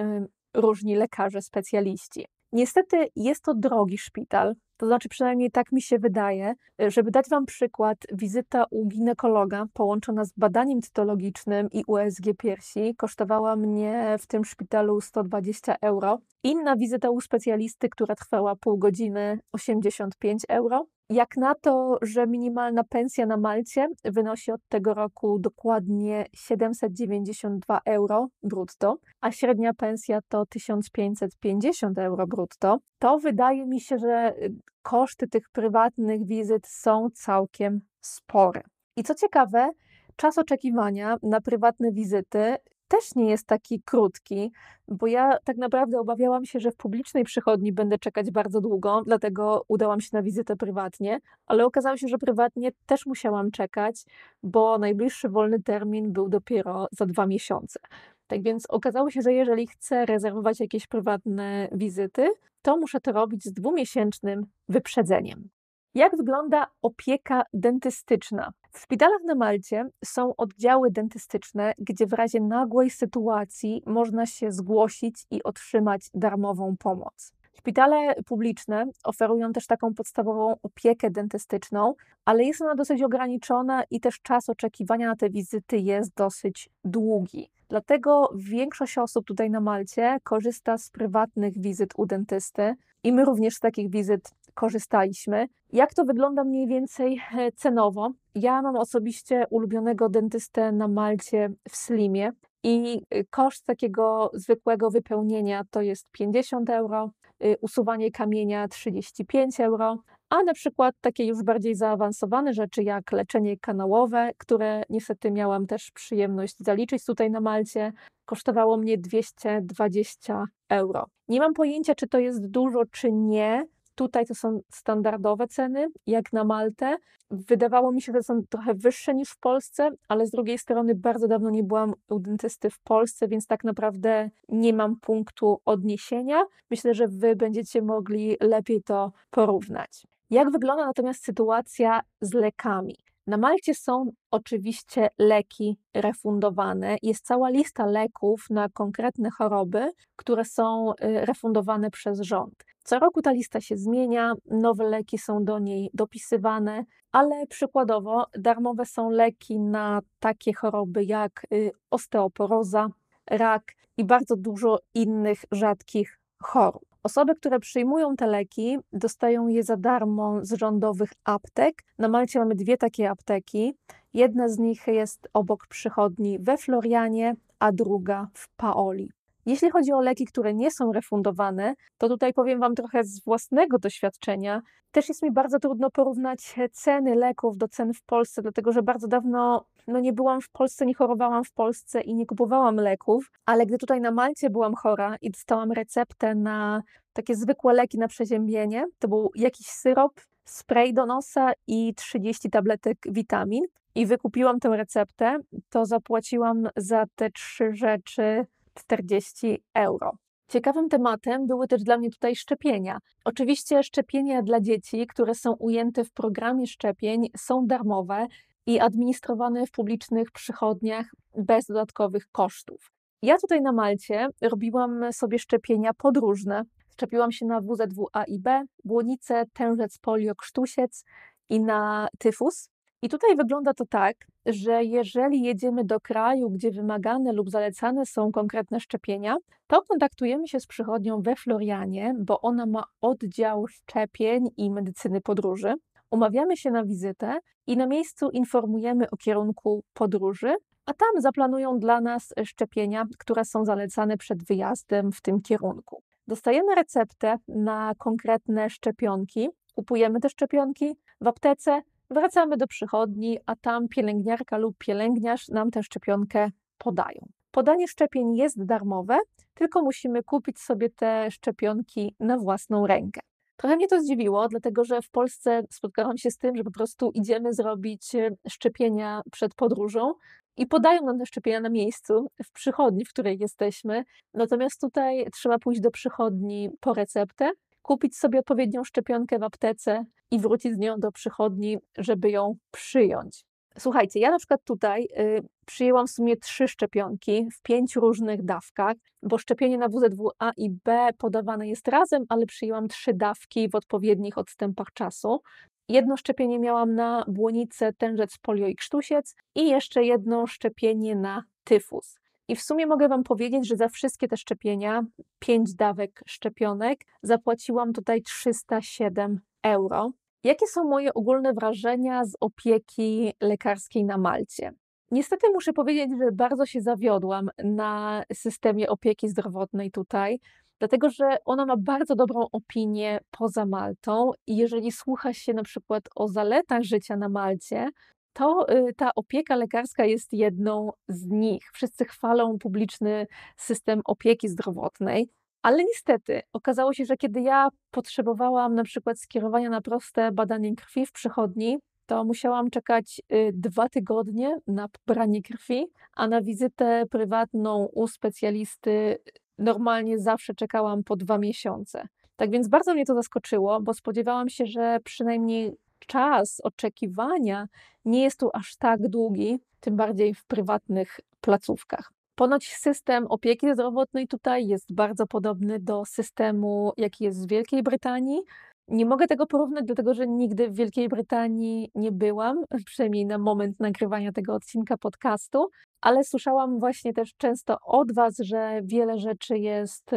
różni 0.53 0.95
lekarze, 0.95 1.41
specjaliści. 1.41 2.25
Niestety 2.51 3.07
jest 3.15 3.43
to 3.43 3.53
drogi 3.53 3.97
szpital, 3.97 4.55
to 4.79 4.85
znaczy 4.85 5.09
przynajmniej 5.09 5.51
tak 5.51 5.71
mi 5.71 5.81
się 5.81 5.99
wydaje. 5.99 6.53
Żeby 6.87 7.11
dać 7.11 7.29
Wam 7.29 7.45
przykład, 7.45 7.97
wizyta 8.11 8.65
u 8.69 8.87
ginekologa 8.87 9.65
połączona 9.73 10.25
z 10.25 10.31
badaniem 10.37 10.81
cytologicznym 10.81 11.69
i 11.71 11.83
USG 11.87 12.23
piersi 12.37 12.95
kosztowała 12.95 13.55
mnie 13.55 14.15
w 14.19 14.27
tym 14.27 14.45
szpitalu 14.45 15.01
120 15.01 15.75
euro. 15.81 16.19
Inna 16.43 16.75
wizyta 16.75 17.09
u 17.09 17.21
specjalisty, 17.21 17.89
która 17.89 18.15
trwała 18.15 18.55
pół 18.55 18.77
godziny, 18.77 19.39
85 19.51 20.43
euro. 20.49 20.85
Jak 21.09 21.37
na 21.37 21.55
to, 21.55 21.97
że 22.01 22.27
minimalna 22.27 22.83
pensja 22.83 23.25
na 23.25 23.37
Malcie 23.37 23.87
wynosi 24.03 24.51
od 24.51 24.61
tego 24.69 24.93
roku 24.93 25.39
dokładnie 25.39 26.25
792 26.33 27.81
euro 27.85 28.27
brutto, 28.43 28.97
a 29.21 29.31
średnia 29.31 29.73
pensja 29.73 30.19
to 30.27 30.45
1550 30.45 31.99
euro 31.99 32.27
brutto, 32.27 32.79
to 32.99 33.17
wydaje 33.17 33.65
mi 33.65 33.81
się, 33.81 33.97
że 33.97 34.33
koszty 34.81 35.27
tych 35.27 35.49
prywatnych 35.49 36.25
wizyt 36.25 36.67
są 36.67 37.09
całkiem 37.13 37.81
spore. 38.01 38.61
I 38.95 39.03
co 39.03 39.15
ciekawe, 39.15 39.71
czas 40.15 40.37
oczekiwania 40.37 41.17
na 41.23 41.41
prywatne 41.41 41.91
wizyty 41.91 42.55
też 42.89 43.15
nie 43.15 43.29
jest 43.29 43.47
taki 43.47 43.81
krótki, 43.81 44.51
bo 44.87 45.07
ja 45.07 45.37
tak 45.43 45.57
naprawdę 45.57 45.99
obawiałam 45.99 46.45
się, 46.45 46.59
że 46.59 46.71
w 46.71 46.75
publicznej 46.75 47.23
przychodni 47.23 47.73
będę 47.73 47.97
czekać 47.99 48.31
bardzo 48.31 48.61
długo, 48.61 49.01
dlatego 49.05 49.65
udałam 49.67 50.01
się 50.01 50.09
na 50.13 50.23
wizytę 50.23 50.55
prywatnie, 50.55 51.19
ale 51.47 51.65
okazało 51.65 51.97
się, 51.97 52.07
że 52.07 52.17
prywatnie 52.17 52.71
też 52.85 53.05
musiałam 53.05 53.51
czekać, 53.51 54.05
bo 54.43 54.77
najbliższy 54.77 55.29
wolny 55.29 55.63
termin 55.63 56.13
był 56.13 56.29
dopiero 56.29 56.87
za 56.91 57.05
dwa 57.05 57.27
miesiące. 57.27 57.79
Tak 58.27 58.43
więc 58.43 58.65
okazało 58.69 59.09
się, 59.11 59.21
że 59.21 59.33
jeżeli 59.33 59.67
chcę 59.67 60.05
rezerwować 60.05 60.59
jakieś 60.59 60.87
prywatne 60.87 61.69
wizyty, 61.71 62.29
to 62.61 62.77
muszę 62.77 62.99
to 62.99 63.11
robić 63.11 63.43
z 63.43 63.53
dwumiesięcznym 63.53 64.45
wyprzedzeniem. 64.69 65.49
Jak 65.95 66.17
wygląda 66.17 66.67
opieka 66.81 67.43
dentystyczna? 67.53 68.51
W 68.71 68.79
szpitalach 68.79 69.21
na 69.25 69.35
Malcie 69.35 69.85
są 70.05 70.35
oddziały 70.35 70.91
dentystyczne, 70.91 71.73
gdzie 71.77 72.07
w 72.07 72.13
razie 72.13 72.39
nagłej 72.41 72.89
sytuacji 72.89 73.83
można 73.85 74.25
się 74.25 74.51
zgłosić 74.51 75.25
i 75.31 75.43
otrzymać 75.43 76.09
darmową 76.13 76.77
pomoc. 76.77 77.33
Szpitale 77.57 78.15
publiczne 78.25 78.85
oferują 79.03 79.51
też 79.51 79.67
taką 79.67 79.93
podstawową 79.93 80.55
opiekę 80.63 81.09
dentystyczną, 81.09 81.93
ale 82.25 82.43
jest 82.43 82.61
ona 82.61 82.75
dosyć 82.75 83.01
ograniczona 83.01 83.83
i 83.91 83.99
też 83.99 84.21
czas 84.21 84.49
oczekiwania 84.49 85.07
na 85.07 85.15
te 85.15 85.29
wizyty 85.29 85.77
jest 85.77 86.13
dosyć 86.15 86.69
długi. 86.83 87.49
Dlatego 87.69 88.33
większość 88.35 88.97
osób 88.97 89.25
tutaj 89.25 89.49
na 89.49 89.61
Malcie 89.61 90.17
korzysta 90.23 90.77
z 90.77 90.89
prywatnych 90.89 91.61
wizyt 91.61 91.93
u 91.97 92.05
dentysty 92.05 92.75
i 93.03 93.13
my 93.13 93.25
również 93.25 93.55
z 93.55 93.59
takich 93.59 93.89
wizyt 93.89 94.31
korzystaliśmy. 94.53 95.47
Jak 95.73 95.93
to 95.93 96.05
wygląda 96.05 96.43
mniej 96.43 96.67
więcej 96.67 97.21
e, 97.37 97.51
cenowo? 97.51 98.11
Ja 98.35 98.61
mam 98.61 98.75
osobiście 98.75 99.45
ulubionego 99.49 100.09
dentystę 100.09 100.71
na 100.71 100.87
Malcie 100.87 101.49
w 101.69 101.75
Slimie 101.75 102.31
i 102.63 103.01
y, 103.15 103.25
koszt 103.29 103.65
takiego 103.65 104.31
zwykłego 104.33 104.91
wypełnienia 104.91 105.63
to 105.71 105.81
jest 105.81 106.07
50 106.11 106.69
euro, 106.69 107.11
y, 107.43 107.57
usuwanie 107.61 108.11
kamienia 108.11 108.67
35 108.67 109.59
euro, 109.59 109.97
a 110.29 110.43
na 110.43 110.53
przykład 110.53 110.95
takie 111.01 111.25
już 111.25 111.43
bardziej 111.43 111.75
zaawansowane 111.75 112.53
rzeczy 112.53 112.83
jak 112.83 113.11
leczenie 113.11 113.57
kanałowe, 113.57 114.31
które 114.37 114.83
niestety 114.89 115.31
miałam 115.31 115.67
też 115.67 115.91
przyjemność 115.91 116.55
zaliczyć 116.59 117.05
tutaj 117.05 117.31
na 117.31 117.41
Malcie, 117.41 117.93
kosztowało 118.25 118.77
mnie 118.77 118.97
220 118.97 120.45
euro. 120.69 121.05
Nie 121.27 121.39
mam 121.39 121.53
pojęcia, 121.53 121.95
czy 121.95 122.07
to 122.07 122.19
jest 122.19 122.47
dużo, 122.47 122.85
czy 122.91 123.11
nie. 123.11 123.65
Tutaj 123.99 124.25
to 124.25 124.35
są 124.35 124.59
standardowe 124.71 125.47
ceny, 125.47 125.87
jak 126.07 126.33
na 126.33 126.43
Maltę. 126.43 126.97
Wydawało 127.31 127.91
mi 127.91 128.01
się, 128.01 128.11
że 128.11 128.23
są 128.23 128.41
trochę 128.49 128.73
wyższe 128.73 129.13
niż 129.13 129.29
w 129.29 129.39
Polsce, 129.39 129.89
ale 130.07 130.27
z 130.27 130.31
drugiej 130.31 130.57
strony 130.57 130.95
bardzo 130.95 131.27
dawno 131.27 131.49
nie 131.49 131.63
byłam 131.63 131.93
u 132.09 132.19
dentysty 132.19 132.69
w 132.69 132.79
Polsce, 132.79 133.27
więc 133.27 133.47
tak 133.47 133.63
naprawdę 133.63 134.29
nie 134.49 134.73
mam 134.73 134.99
punktu 134.99 135.61
odniesienia. 135.65 136.43
Myślę, 136.71 136.93
że 136.93 137.07
Wy 137.07 137.35
będziecie 137.35 137.81
mogli 137.81 138.37
lepiej 138.41 138.83
to 138.83 139.11
porównać. 139.29 140.07
Jak 140.29 140.51
wygląda 140.51 140.85
natomiast 140.85 141.23
sytuacja 141.23 142.01
z 142.21 142.33
lekami? 142.33 142.95
Na 143.29 143.37
Malcie 143.37 143.73
są 143.75 144.11
oczywiście 144.31 145.09
leki 145.19 145.77
refundowane. 145.93 146.97
Jest 147.01 147.25
cała 147.25 147.49
lista 147.49 147.85
leków 147.85 148.45
na 148.49 148.69
konkretne 148.69 149.29
choroby, 149.29 149.91
które 150.15 150.45
są 150.45 150.91
y, 150.91 151.25
refundowane 151.25 151.91
przez 151.91 152.21
rząd. 152.21 152.65
Co 152.83 152.99
roku 152.99 153.21
ta 153.21 153.31
lista 153.31 153.61
się 153.61 153.77
zmienia, 153.77 154.33
nowe 154.45 154.83
leki 154.89 155.17
są 155.17 155.43
do 155.43 155.59
niej 155.59 155.89
dopisywane, 155.93 156.83
ale 157.11 157.47
przykładowo 157.47 158.25
darmowe 158.37 158.85
są 158.85 159.09
leki 159.09 159.59
na 159.59 160.01
takie 160.19 160.53
choroby 160.53 161.03
jak 161.03 161.45
y, 161.53 161.71
osteoporoza, 161.91 162.87
rak 163.29 163.63
i 163.97 164.05
bardzo 164.05 164.35
dużo 164.35 164.79
innych 164.93 165.41
rzadkich 165.51 166.19
chorób. 166.39 166.88
Osoby, 167.03 167.35
które 167.35 167.59
przyjmują 167.59 168.15
te 168.15 168.27
leki, 168.27 168.77
dostają 168.93 169.47
je 169.47 169.63
za 169.63 169.77
darmo 169.77 170.45
z 170.45 170.53
rządowych 170.53 171.11
aptek. 171.23 171.83
Na 171.97 172.07
Malcie 172.07 172.39
mamy 172.39 172.55
dwie 172.55 172.77
takie 172.77 173.09
apteki. 173.09 173.73
Jedna 174.13 174.49
z 174.49 174.57
nich 174.57 174.87
jest 174.87 175.27
obok 175.33 175.67
przychodni 175.67 176.39
we 176.39 176.57
Florianie, 176.57 177.35
a 177.59 177.71
druga 177.71 178.27
w 178.33 178.47
Paoli. 178.55 179.11
Jeśli 179.45 179.71
chodzi 179.71 179.91
o 179.91 180.01
leki, 180.01 180.25
które 180.25 180.53
nie 180.53 180.71
są 180.71 180.91
refundowane, 180.91 181.73
to 181.97 182.07
tutaj 182.07 182.33
powiem 182.33 182.59
Wam 182.59 182.75
trochę 182.75 183.03
z 183.03 183.23
własnego 183.23 183.79
doświadczenia. 183.79 184.61
Też 184.91 185.09
jest 185.09 185.23
mi 185.23 185.31
bardzo 185.31 185.59
trudno 185.59 185.91
porównać 185.91 186.55
ceny 186.71 187.15
leków 187.15 187.57
do 187.57 187.67
cen 187.67 187.93
w 187.93 188.01
Polsce, 188.01 188.41
dlatego 188.41 188.71
że 188.71 188.83
bardzo 188.83 189.07
dawno 189.07 189.65
no 189.87 189.99
nie 189.99 190.13
byłam 190.13 190.41
w 190.41 190.49
Polsce, 190.49 190.85
nie 190.85 190.93
chorowałam 190.93 191.43
w 191.43 191.51
Polsce 191.51 192.01
i 192.01 192.15
nie 192.15 192.25
kupowałam 192.25 192.75
leków, 192.75 193.31
ale 193.45 193.65
gdy 193.65 193.77
tutaj 193.77 194.01
na 194.01 194.11
Malcie 194.11 194.49
byłam 194.49 194.75
chora 194.75 195.15
i 195.21 195.31
dostałam 195.31 195.71
receptę 195.71 196.35
na 196.35 196.83
takie 197.13 197.35
zwykłe 197.35 197.73
leki 197.73 197.97
na 197.97 198.07
przeziębienie, 198.07 198.85
to 198.99 199.07
był 199.07 199.31
jakiś 199.35 199.67
syrop, 199.67 200.21
spray 200.45 200.93
do 200.93 201.05
nosa 201.05 201.51
i 201.67 201.93
30 201.95 202.49
tabletek 202.49 202.97
witamin. 203.05 203.63
I 203.95 204.05
wykupiłam 204.05 204.59
tę 204.59 204.69
receptę, 204.69 205.37
to 205.69 205.85
zapłaciłam 205.85 206.69
za 206.75 207.05
te 207.15 207.31
trzy 207.31 207.75
rzeczy 207.75 208.45
40 208.79 209.63
euro. 209.73 210.11
Ciekawym 210.47 210.89
tematem 210.89 211.47
były 211.47 211.67
też 211.67 211.83
dla 211.83 211.97
mnie 211.97 212.09
tutaj 212.09 212.35
szczepienia. 212.35 212.97
Oczywiście 213.25 213.83
szczepienia 213.83 214.41
dla 214.41 214.61
dzieci, 214.61 215.07
które 215.07 215.35
są 215.35 215.53
ujęte 215.53 216.03
w 216.03 216.11
programie 216.11 216.67
szczepień, 216.67 217.27
są 217.37 217.67
darmowe 217.67 218.27
i 218.65 218.79
administrowane 218.79 219.65
w 219.65 219.71
publicznych 219.71 220.31
przychodniach 220.31 221.05
bez 221.37 221.65
dodatkowych 221.65 222.27
kosztów. 222.31 222.91
Ja 223.21 223.37
tutaj 223.37 223.61
na 223.61 223.71
Malcie 223.71 224.27
robiłam 224.41 225.13
sobie 225.13 225.39
szczepienia 225.39 225.93
podróżne. 225.93 226.63
Szczepiłam 226.91 227.31
się 227.31 227.45
na 227.45 227.61
WZW 227.61 228.07
A 228.13 228.23
i 228.23 228.39
B, 228.39 228.63
błonicę, 228.85 229.43
tężec, 229.53 229.97
polio, 229.97 230.35
krztusiec 230.35 231.03
i 231.49 231.59
na 231.59 232.07
tyfus. 232.17 232.69
I 233.01 233.09
tutaj 233.09 233.35
wygląda 233.35 233.73
to 233.73 233.85
tak, 233.85 234.15
że 234.45 234.83
jeżeli 234.83 235.41
jedziemy 235.41 235.83
do 235.85 235.99
kraju, 235.99 236.49
gdzie 236.49 236.71
wymagane 236.71 237.33
lub 237.33 237.49
zalecane 237.49 238.05
są 238.05 238.31
konkretne 238.31 238.79
szczepienia, 238.79 239.37
to 239.67 239.81
kontaktujemy 239.81 240.47
się 240.47 240.59
z 240.59 240.67
przychodnią 240.67 241.21
we 241.21 241.35
Florianie, 241.35 242.15
bo 242.19 242.41
ona 242.41 242.65
ma 242.65 242.83
oddział 243.01 243.67
szczepień 243.67 244.49
i 244.57 244.71
medycyny 244.71 245.21
podróży. 245.21 245.73
Umawiamy 246.11 246.57
się 246.57 246.71
na 246.71 246.85
wizytę 246.85 247.39
i 247.67 247.77
na 247.77 247.87
miejscu 247.87 248.29
informujemy 248.29 249.09
o 249.09 249.17
kierunku 249.17 249.83
podróży, 249.93 250.55
a 250.85 250.93
tam 250.93 251.21
zaplanują 251.21 251.79
dla 251.79 252.01
nas 252.01 252.33
szczepienia, 252.45 253.05
które 253.19 253.45
są 253.45 253.65
zalecane 253.65 254.17
przed 254.17 254.43
wyjazdem 254.43 255.11
w 255.11 255.21
tym 255.21 255.41
kierunku. 255.41 256.03
Dostajemy 256.27 256.75
receptę 256.75 257.37
na 257.47 257.93
konkretne 257.97 258.69
szczepionki, 258.69 259.49
kupujemy 259.75 260.19
te 260.19 260.29
szczepionki 260.29 260.95
w 261.21 261.27
aptece, 261.27 261.81
wracamy 262.09 262.57
do 262.57 262.67
przychodni, 262.67 263.39
a 263.45 263.55
tam 263.55 263.87
pielęgniarka 263.87 264.57
lub 264.57 264.77
pielęgniarz 264.77 265.47
nam 265.47 265.71
tę 265.71 265.83
szczepionkę 265.83 266.51
podają. 266.77 267.29
Podanie 267.51 267.87
szczepień 267.87 268.35
jest 268.35 268.65
darmowe, 268.65 269.17
tylko 269.53 269.81
musimy 269.81 270.23
kupić 270.23 270.59
sobie 270.59 270.89
te 270.89 271.31
szczepionki 271.31 272.15
na 272.19 272.37
własną 272.37 272.87
rękę. 272.87 273.21
Trochę 273.57 273.75
mnie 273.75 273.87
to 273.87 274.01
zdziwiło, 274.01 274.47
dlatego 274.47 274.83
że 274.83 275.01
w 275.01 275.09
Polsce 275.09 275.63
spotkałam 275.69 276.17
się 276.17 276.31
z 276.31 276.37
tym, 276.37 276.55
że 276.55 276.63
po 276.63 276.71
prostu 276.71 277.11
idziemy 277.13 277.53
zrobić 277.53 278.15
e, 278.15 278.31
szczepienia 278.49 279.21
przed 279.31 279.55
podróżą 279.55 280.13
i 280.57 280.67
podają 280.67 281.05
nam 281.05 281.19
te 281.19 281.25
szczepienia 281.25 281.59
na 281.59 281.69
miejscu, 281.69 282.31
w 282.45 282.51
przychodni, 282.51 283.05
w 283.05 283.09
której 283.09 283.37
jesteśmy. 283.39 284.03
Natomiast 284.33 284.81
tutaj 284.81 285.27
trzeba 285.33 285.59
pójść 285.59 285.81
do 285.81 285.91
przychodni 285.91 286.69
po 286.79 286.93
receptę, 286.93 287.51
kupić 287.89 288.17
sobie 288.17 288.39
odpowiednią 288.39 288.83
szczepionkę 288.83 289.39
w 289.39 289.43
aptece 289.43 290.05
i 290.31 290.39
wrócić 290.39 290.73
z 290.73 290.77
nią 290.77 290.99
do 290.99 291.11
przychodni, 291.11 291.77
żeby 291.97 292.31
ją 292.31 292.55
przyjąć. 292.71 293.45
Słuchajcie, 293.77 294.19
ja 294.19 294.31
na 294.31 294.37
przykład 294.37 294.63
tutaj 294.63 295.07
y, 295.19 295.41
przyjęłam 295.65 296.07
w 296.07 296.11
sumie 296.11 296.37
trzy 296.37 296.67
szczepionki 296.67 297.47
w 297.53 297.61
pięciu 297.61 297.99
różnych 297.99 298.45
dawkach, 298.45 298.95
bo 299.23 299.37
szczepienie 299.37 299.77
na 299.77 299.87
WZW 299.87 300.31
A 300.39 300.51
i 300.57 300.69
B 300.69 301.09
podawane 301.17 301.67
jest 301.67 301.87
razem, 301.87 302.25
ale 302.29 302.45
przyjęłam 302.45 302.87
trzy 302.87 303.13
dawki 303.13 303.69
w 303.69 303.75
odpowiednich 303.75 304.37
odstępach 304.37 304.87
czasu. 304.93 305.41
Jedno 305.87 306.17
szczepienie 306.17 306.59
miałam 306.59 306.95
na 306.95 307.25
błonicę, 307.27 307.93
tężec, 307.93 308.37
polio 308.37 308.67
i 308.67 308.75
krztusiec 308.75 309.35
i 309.55 309.67
jeszcze 309.69 310.03
jedno 310.03 310.47
szczepienie 310.47 311.15
na 311.15 311.43
tyfus. 311.63 312.18
I 312.49 312.55
w 312.55 312.61
sumie 312.61 312.87
mogę 312.87 313.07
Wam 313.07 313.23
powiedzieć, 313.23 313.67
że 313.67 313.75
za 313.75 313.89
wszystkie 313.89 314.27
te 314.27 314.37
szczepienia, 314.37 315.03
pięć 315.39 315.73
dawek 315.73 316.23
szczepionek, 316.27 316.99
zapłaciłam 317.23 317.93
tutaj 317.93 318.21
307 318.21 319.39
euro. 319.63 320.11
Jakie 320.43 320.67
są 320.67 320.83
moje 320.83 321.13
ogólne 321.13 321.53
wrażenia 321.53 322.25
z 322.25 322.35
opieki 322.39 323.33
lekarskiej 323.41 324.05
na 324.05 324.17
Malcie? 324.17 324.71
Niestety 325.11 325.47
muszę 325.53 325.73
powiedzieć, 325.73 326.11
że 326.17 326.31
bardzo 326.31 326.65
się 326.65 326.81
zawiodłam 326.81 327.49
na 327.63 328.23
systemie 328.33 328.89
opieki 328.89 329.29
zdrowotnej 329.29 329.91
tutaj, 329.91 330.39
dlatego 330.79 331.09
że 331.09 331.37
ona 331.45 331.65
ma 331.65 331.77
bardzo 331.77 332.15
dobrą 332.15 332.47
opinię 332.51 333.19
poza 333.31 333.65
Maltą 333.65 334.31
i 334.47 334.57
jeżeli 334.57 334.91
słucha 334.91 335.33
się 335.33 335.53
na 335.53 335.63
przykład 335.63 336.03
o 336.15 336.27
zaletach 336.27 336.83
życia 336.83 337.17
na 337.17 337.29
Malcie, 337.29 337.89
to 338.39 338.65
y, 338.69 338.93
ta 338.93 339.11
opieka 339.15 339.55
lekarska 339.55 340.05
jest 340.05 340.33
jedną 340.33 340.91
z 341.07 341.25
nich. 341.25 341.71
Wszyscy 341.73 342.05
chwalą 342.05 342.59
publiczny 342.59 343.27
system 343.57 344.01
opieki 344.05 344.47
zdrowotnej, 344.47 345.29
ale 345.61 345.83
niestety 345.83 346.41
okazało 346.53 346.93
się, 346.93 347.05
że 347.05 347.17
kiedy 347.17 347.41
ja 347.41 347.69
potrzebowałam 347.91 348.75
na 348.75 348.83
przykład 348.83 349.19
skierowania 349.19 349.69
na 349.69 349.81
proste 349.81 350.31
badanie 350.31 350.75
krwi 350.75 351.05
w 351.05 351.11
przychodni, 351.11 351.77
to 352.05 352.23
musiałam 352.23 352.69
czekać 352.69 353.21
y, 353.33 353.51
dwa 353.53 353.89
tygodnie 353.89 354.57
na 354.67 354.87
pobranie 354.87 355.41
krwi, 355.41 355.85
a 356.15 356.27
na 356.27 356.41
wizytę 356.41 357.03
prywatną 357.11 357.89
u 357.93 358.07
specjalisty 358.07 359.17
normalnie 359.57 360.19
zawsze 360.19 360.53
czekałam 360.53 361.03
po 361.03 361.15
dwa 361.15 361.37
miesiące. 361.37 362.07
Tak 362.35 362.51
więc 362.51 362.67
bardzo 362.67 362.93
mnie 362.93 363.05
to 363.05 363.15
zaskoczyło, 363.15 363.81
bo 363.81 363.93
spodziewałam 363.93 364.49
się, 364.49 364.65
że 364.65 364.99
przynajmniej 365.03 365.77
czas 365.99 366.61
oczekiwania 366.63 367.67
nie 368.05 368.23
jest 368.23 368.39
tu 368.39 368.49
aż 368.53 368.75
tak 368.75 369.07
długi, 369.07 369.59
tym 369.79 369.95
bardziej 369.95 370.33
w 370.33 370.45
prywatnych 370.45 371.19
placówkach. 371.41 372.11
Ponoć 372.35 372.75
system 372.75 373.27
opieki 373.27 373.73
zdrowotnej 373.73 374.27
tutaj 374.27 374.67
jest 374.67 374.93
bardzo 374.93 375.27
podobny 375.27 375.79
do 375.79 376.05
systemu, 376.05 376.91
jaki 376.97 377.23
jest 377.23 377.45
w 377.45 377.49
Wielkiej 377.49 377.83
Brytanii. 377.83 378.41
Nie 378.87 379.05
mogę 379.05 379.27
tego 379.27 379.45
porównać, 379.45 379.85
dlatego 379.85 380.13
że 380.13 380.27
nigdy 380.27 380.69
w 380.69 380.75
Wielkiej 380.75 381.09
Brytanii 381.09 381.91
nie 381.95 382.11
byłam, 382.11 382.63
przynajmniej 382.85 383.25
na 383.25 383.37
moment 383.37 383.79
nagrywania 383.79 384.31
tego 384.31 384.53
odcinka 384.53 384.97
podcastu, 384.97 385.69
ale 386.01 386.23
słyszałam 386.23 386.79
właśnie 386.79 387.13
też 387.13 387.35
często 387.37 387.77
od 387.83 388.13
Was, 388.13 388.37
że 388.37 388.81
wiele 388.83 389.17
rzeczy 389.17 389.57
jest 389.57 390.11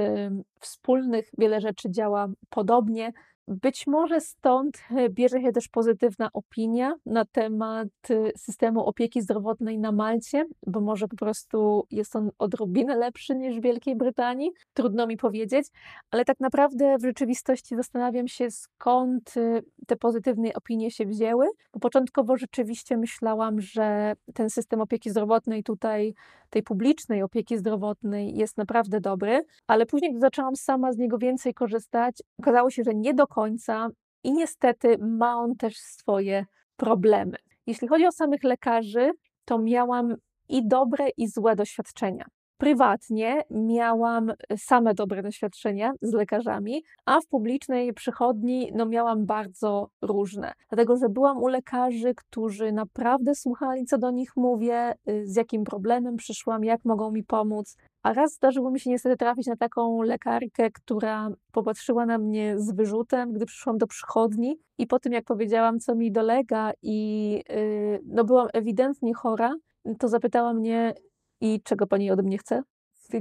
wspólnych, 0.60 1.30
wiele 1.38 1.60
rzeczy 1.60 1.90
działa 1.90 2.28
podobnie. 2.50 3.12
Być 3.52 3.86
może 3.86 4.20
stąd 4.20 4.78
e, 4.90 5.08
bierze 5.08 5.40
się 5.40 5.52
też 5.52 5.68
pozytywna 5.68 6.28
opinia 6.32 6.94
na 7.06 7.24
temat 7.24 7.88
e, 8.10 8.14
systemu 8.36 8.86
opieki 8.86 9.22
zdrowotnej 9.22 9.78
na 9.78 9.92
Malcie, 9.92 10.44
bo 10.66 10.80
może 10.80 11.08
po 11.08 11.16
prostu 11.16 11.86
jest 11.90 12.16
on 12.16 12.30
odrobinę 12.38 12.96
lepszy 12.96 13.34
niż 13.34 13.58
w 13.58 13.62
Wielkiej 13.62 13.96
Brytanii. 13.96 14.50
Trudno 14.74 15.06
mi 15.06 15.16
powiedzieć, 15.16 15.66
ale 16.10 16.24
tak 16.24 16.40
naprawdę 16.40 16.98
w 16.98 17.02
rzeczywistości 17.02 17.76
zastanawiam 17.76 18.28
się, 18.28 18.50
skąd 18.50 19.34
e, 19.36 19.60
te 19.86 19.96
pozytywne 19.96 20.54
opinie 20.54 20.90
się 20.90 21.06
wzięły. 21.06 21.46
Bo 21.72 21.80
początkowo 21.80 22.36
rzeczywiście 22.36 22.96
myślałam, 22.96 23.60
że 23.60 24.14
ten 24.34 24.50
system 24.50 24.80
opieki 24.80 25.10
zdrowotnej 25.10 25.62
tutaj, 25.62 26.14
tej 26.52 26.62
publicznej 26.62 27.22
opieki 27.22 27.58
zdrowotnej 27.58 28.36
jest 28.36 28.56
naprawdę 28.56 29.00
dobry, 29.00 29.44
ale 29.66 29.86
później, 29.86 30.10
gdy 30.10 30.20
zaczęłam 30.20 30.56
sama 30.56 30.92
z 30.92 30.98
niego 30.98 31.18
więcej 31.18 31.54
korzystać, 31.54 32.22
okazało 32.38 32.70
się, 32.70 32.82
że 32.84 32.94
nie 32.94 33.14
do 33.14 33.26
końca 33.26 33.88
i 34.24 34.32
niestety 34.32 34.98
ma 34.98 35.36
on 35.36 35.56
też 35.56 35.76
swoje 35.76 36.46
problemy. 36.76 37.36
Jeśli 37.66 37.88
chodzi 37.88 38.06
o 38.06 38.12
samych 38.12 38.44
lekarzy, 38.44 39.10
to 39.44 39.58
miałam 39.58 40.14
i 40.48 40.68
dobre, 40.68 41.08
i 41.16 41.28
złe 41.28 41.56
doświadczenia. 41.56 42.24
Prywatnie 42.62 43.42
miałam 43.50 44.32
same 44.56 44.94
dobre 44.94 45.22
doświadczenia 45.22 45.92
z 46.02 46.12
lekarzami, 46.12 46.82
a 47.06 47.20
w 47.20 47.26
publicznej 47.26 47.92
przychodni 47.92 48.72
no, 48.74 48.86
miałam 48.86 49.26
bardzo 49.26 49.88
różne. 50.02 50.52
Dlatego, 50.68 50.96
że 50.96 51.08
byłam 51.08 51.42
u 51.42 51.48
lekarzy, 51.48 52.14
którzy 52.14 52.72
naprawdę 52.72 53.34
słuchali, 53.34 53.84
co 53.84 53.98
do 53.98 54.10
nich 54.10 54.36
mówię, 54.36 54.94
y, 55.08 55.26
z 55.26 55.36
jakim 55.36 55.64
problemem 55.64 56.16
przyszłam, 56.16 56.64
jak 56.64 56.84
mogą 56.84 57.10
mi 57.10 57.24
pomóc. 57.24 57.76
A 58.02 58.12
raz 58.12 58.32
zdarzyło 58.34 58.70
mi 58.70 58.80
się 58.80 58.90
niestety 58.90 59.16
trafić 59.16 59.46
na 59.46 59.56
taką 59.56 60.02
lekarkę, 60.02 60.70
która 60.70 61.28
popatrzyła 61.52 62.06
na 62.06 62.18
mnie 62.18 62.54
z 62.58 62.72
wyrzutem, 62.72 63.32
gdy 63.32 63.46
przyszłam 63.46 63.78
do 63.78 63.86
przychodni 63.86 64.58
i 64.78 64.86
po 64.86 64.98
tym, 64.98 65.12
jak 65.12 65.24
powiedziałam, 65.24 65.78
co 65.80 65.94
mi 65.94 66.12
dolega 66.12 66.72
i 66.82 67.32
yy, 67.48 68.00
no 68.06 68.24
byłam 68.24 68.48
ewidentnie 68.52 69.14
chora, 69.14 69.54
to 69.98 70.08
zapytała 70.08 70.54
mnie, 70.54 70.94
i 71.42 71.60
czego 71.62 71.86
pani 71.86 72.10
ode 72.10 72.22
mnie 72.22 72.38
chce? 72.38 72.62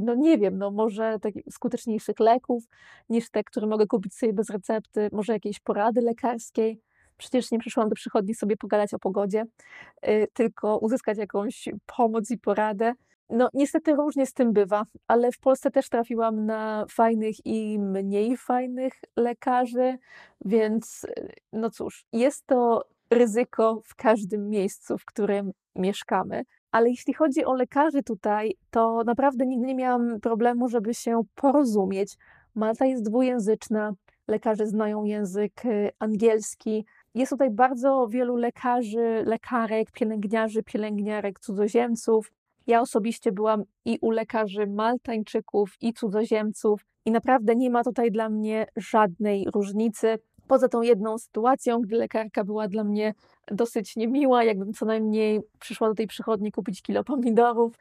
No 0.02 0.16
nie 0.16 0.38
wiem, 0.38 0.58
no 0.58 0.72
może 0.72 1.18
skuteczniejszych 1.50 2.20
leków 2.20 2.64
niż 3.10 3.30
te, 3.30 3.44
które 3.44 3.68
mogę 3.68 3.88
kupić 3.88 4.16
sobie 4.16 4.34
bez 4.34 4.50
recepty, 4.50 5.10
może 5.12 5.34
jakiejś 5.34 5.60
porady 5.60 6.02
lekarskiej. 6.02 6.82
Przecież 7.18 7.52
nie 7.52 7.60
przyszłam 7.60 7.90
do 7.90 7.96
przychodni 7.96 8.36
sobie 8.36 8.58
pogadać 8.58 8.94
o 8.94 9.00
pogodzie, 9.00 9.46
yy, 10.04 10.28
tylko 10.34 10.78
uzyskać 10.78 11.18
jakąś 11.18 11.70
pomoc 11.98 12.32
i 12.32 12.38
poradę. 12.38 12.94
No, 13.30 13.50
niestety 13.54 13.96
różnie 13.96 14.26
z 14.26 14.34
tym 14.34 14.54
bywa, 14.54 14.84
ale 15.08 15.32
w 15.32 15.40
Polsce 15.40 15.72
też 15.72 15.90
trafiłam 15.90 16.46
na 16.46 16.86
fajnych 16.90 17.36
i 17.46 17.80
mniej 17.80 18.38
fajnych 18.38 18.94
lekarzy, 19.18 19.98
więc 20.46 21.06
no 21.54 21.70
cóż, 21.70 22.06
jest 22.14 22.46
to 22.46 22.86
ryzyko 23.10 23.82
w 23.86 23.96
każdym 23.96 24.50
miejscu, 24.50 24.98
w 24.98 25.06
którym 25.06 25.52
mieszkamy. 25.76 26.44
Ale 26.72 26.90
jeśli 26.90 27.14
chodzi 27.14 27.46
o 27.46 27.54
lekarzy 27.54 28.04
tutaj, 28.04 28.56
to 28.70 29.04
naprawdę 29.06 29.46
nigdy 29.46 29.68
nie 29.68 29.76
miałam 29.76 30.20
problemu, 30.20 30.70
żeby 30.70 30.94
się 30.94 31.22
porozumieć. 31.36 32.18
Malta 32.56 32.86
jest 32.86 33.04
dwujęzyczna, 33.04 33.94
lekarze 34.28 34.68
znają 34.68 35.04
język 35.04 35.66
y, 35.66 35.90
angielski. 36.00 36.86
Jest 37.16 37.30
tutaj 37.30 37.52
bardzo 37.52 38.08
wielu 38.08 38.36
lekarzy, 38.36 39.24
lekarek, 39.26 39.92
pielęgniarzy, 39.92 40.64
pielęgniarek, 40.64 41.40
cudzoziemców. 41.40 42.32
Ja 42.68 42.82
osobiście 42.82 43.32
byłam 43.32 43.64
i 43.86 43.98
u 44.02 44.12
lekarzy 44.12 44.68
Maltańczyków, 44.68 45.76
i 45.82 45.94
cudzoziemców, 45.94 46.86
i 47.06 47.12
naprawdę 47.12 47.56
nie 47.56 47.70
ma 47.70 47.84
tutaj 47.84 48.12
dla 48.12 48.30
mnie 48.30 48.66
żadnej 48.76 49.48
różnicy. 49.54 50.20
Poza 50.48 50.68
tą 50.68 50.82
jedną 50.82 51.18
sytuacją, 51.18 51.82
gdy 51.82 51.96
lekarka 51.96 52.44
była 52.44 52.68
dla 52.68 52.84
mnie 52.84 53.14
dosyć 53.52 53.96
niemiła, 53.96 54.44
jakbym 54.44 54.74
co 54.74 54.86
najmniej 54.86 55.42
przyszła 55.60 55.88
do 55.88 55.96
tej 55.96 56.08
przychodni 56.08 56.52
kupić 56.52 56.82
kilo 56.82 57.04
pomidorów, 57.04 57.76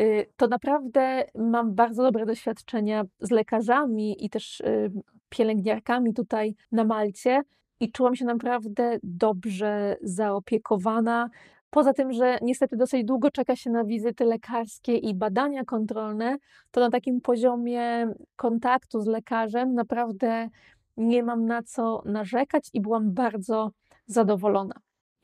y, 0.00 0.26
to 0.36 0.46
naprawdę 0.46 1.24
mam 1.34 1.74
bardzo 1.74 2.02
dobre 2.02 2.26
doświadczenia 2.26 3.04
z 3.20 3.30
lekarzami 3.30 4.24
i 4.24 4.30
też 4.30 4.60
y, 4.60 4.90
pielęgniarkami 5.28 6.14
tutaj 6.14 6.54
na 6.72 6.84
Malcie 6.84 7.42
i 7.80 7.92
czułam 7.92 8.16
się 8.16 8.24
naprawdę 8.24 8.98
dobrze 9.02 9.96
zaopiekowana. 10.02 11.30
Poza 11.70 11.92
tym, 11.92 12.12
że 12.12 12.38
niestety 12.42 12.76
dosyć 12.76 13.04
długo 13.04 13.30
czeka 13.30 13.56
się 13.56 13.70
na 13.70 13.84
wizyty 13.84 14.24
lekarskie 14.24 14.96
i 14.96 15.14
badania 15.14 15.64
kontrolne, 15.64 16.36
to 16.70 16.80
na 16.80 16.90
takim 16.90 17.20
poziomie 17.20 18.14
kontaktu 18.36 19.00
z 19.00 19.06
lekarzem 19.06 19.74
naprawdę 19.74 20.48
nie 20.96 21.22
mam 21.22 21.46
na 21.46 21.62
co 21.62 22.02
narzekać 22.04 22.70
i 22.72 22.80
byłam 22.80 23.12
bardzo 23.14 23.70
zadowolona. 24.06 24.74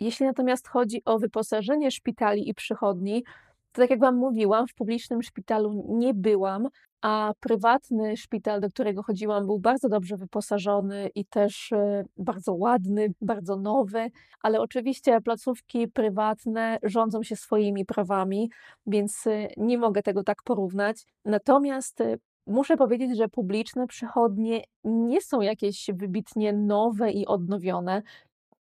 Jeśli 0.01 0.27
natomiast 0.27 0.69
chodzi 0.69 1.03
o 1.05 1.19
wyposażenie 1.19 1.91
szpitali 1.91 2.49
i 2.49 2.55
przychodni, 2.55 3.25
to 3.73 3.83
tak 3.83 3.91
jak 3.91 4.01
Wam 4.01 4.17
mówiłam, 4.17 4.67
w 4.67 4.75
publicznym 4.75 5.23
szpitalu 5.23 5.85
nie 5.89 6.15
byłam, 6.15 6.69
a 7.01 7.33
prywatny 7.41 8.17
szpital, 8.17 8.61
do 8.61 8.69
którego 8.69 9.03
chodziłam, 9.03 9.47
był 9.47 9.59
bardzo 9.59 9.89
dobrze 9.89 10.17
wyposażony 10.17 11.11
i 11.15 11.25
też 11.25 11.73
e, 11.73 12.05
bardzo 12.17 12.55
ładny, 12.55 13.15
bardzo 13.21 13.57
nowy, 13.57 14.11
ale 14.43 14.61
oczywiście 14.61 15.21
placówki 15.21 15.89
prywatne 15.89 16.79
rządzą 16.83 17.23
się 17.23 17.37
swoimi 17.37 17.85
prawami, 17.85 18.51
więc 18.87 19.27
e, 19.27 19.49
nie 19.57 19.79
mogę 19.79 20.03
tego 20.03 20.25
tak 20.25 20.43
porównać. 20.43 21.05
Natomiast 21.25 22.01
e, 22.01 22.17
Muszę 22.49 22.77
powiedzieć, 22.77 23.17
że 23.17 23.29
publiczne 23.29 23.87
przychodnie 23.87 24.65
nie 24.85 25.21
są 25.21 25.41
jakieś 25.41 25.91
wybitnie 25.95 26.53
nowe 26.53 27.11
i 27.11 27.27
odnowione. 27.27 28.03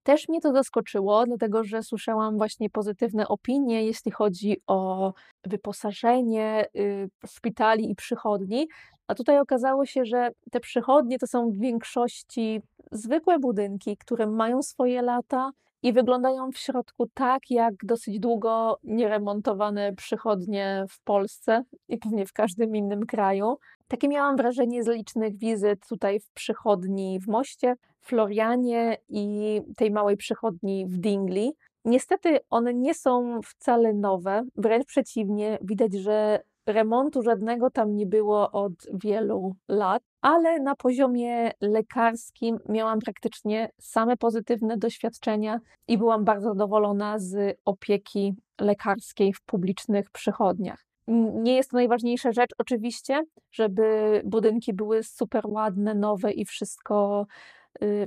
Też 0.07 0.29
mnie 0.29 0.41
to 0.41 0.53
zaskoczyło, 0.53 1.27
dlatego 1.27 1.65
że 1.65 1.83
słyszałam 1.83 2.37
właśnie 2.37 2.71
pozytywne 2.71 3.29
opinie, 3.29 3.85
jeśli 3.85 4.13
chodzi 4.13 4.61
o 4.67 5.13
wyposażenie 5.45 6.67
y, 6.77 7.09
szpitali 7.27 7.91
i 7.91 7.95
przychodni, 7.95 8.69
a 9.07 9.15
tutaj 9.15 9.39
okazało 9.39 9.87
się, 9.87 10.05
że 10.05 10.31
te 10.51 10.61
przychodnie 10.61 11.19
to 11.19 11.27
są 11.27 11.51
w 11.51 11.59
większości 11.59 12.61
zwykłe 12.93 13.39
budynki, 13.39 13.97
które 13.97 14.27
mają 14.27 14.63
swoje 14.63 15.03
lata 15.03 15.51
i 15.83 15.93
wyglądają 15.93 16.53
w 16.53 16.59
środku 16.59 17.07
tak, 17.15 17.51
jak 17.51 17.75
dosyć 17.83 18.21
długo 18.21 18.79
nieremontowane 18.85 19.93
przychodnie 19.93 20.85
w 20.89 21.01
Polsce 21.01 21.63
i 21.89 21.99
pewnie 21.99 22.27
w 22.27 22.33
każdym 22.33 22.77
innym 22.77 23.07
kraju. 23.07 23.59
Takie 23.89 24.09
miałam 24.09 24.37
wrażenie 24.37 24.83
z 24.83 24.89
licznych 24.89 25.39
wizyt 25.39 25.87
tutaj 25.89 26.21
w 26.21 26.31
przychodni 26.31 27.21
w 27.21 27.29
Moście, 27.29 27.75
Florianie 28.07 28.97
i 29.09 29.61
tej 29.77 29.91
małej 29.91 30.17
przychodni 30.17 30.87
w 30.87 30.99
Dingley. 30.99 31.53
Niestety 31.85 32.39
one 32.51 32.75
nie 32.75 32.95
są 32.95 33.41
wcale 33.45 33.93
nowe, 33.95 34.45
wręcz 34.57 34.87
przeciwnie, 34.87 35.59
widać, 35.63 35.95
że 35.95 36.41
remontu 36.67 37.23
żadnego 37.23 37.71
tam 37.71 37.95
nie 37.95 38.07
było 38.07 38.51
od 38.51 38.73
wielu 38.95 39.57
lat, 39.69 40.03
ale 40.21 40.61
na 40.61 40.77
poziomie 40.77 41.51
lekarskim 41.61 42.59
miałam 42.69 42.99
praktycznie 42.99 43.71
same 43.81 44.17
pozytywne 44.17 44.77
doświadczenia 44.77 45.61
i 45.89 45.99
byłam 45.99 46.25
bardzo 46.25 46.49
zadowolona 46.49 47.19
z 47.19 47.59
opieki 47.65 48.35
lekarskiej 48.61 49.33
w 49.33 49.43
publicznych 49.43 50.11
przychodniach. 50.11 50.87
Nie 51.35 51.55
jest 51.55 51.71
to 51.71 51.77
najważniejsza 51.77 52.33
rzecz, 52.33 52.51
oczywiście, 52.59 53.23
żeby 53.53 53.83
budynki 54.25 54.75
były 54.75 55.03
super 55.03 55.47
ładne, 55.47 55.95
nowe 55.95 56.33
i 56.33 56.45
wszystko 56.45 57.27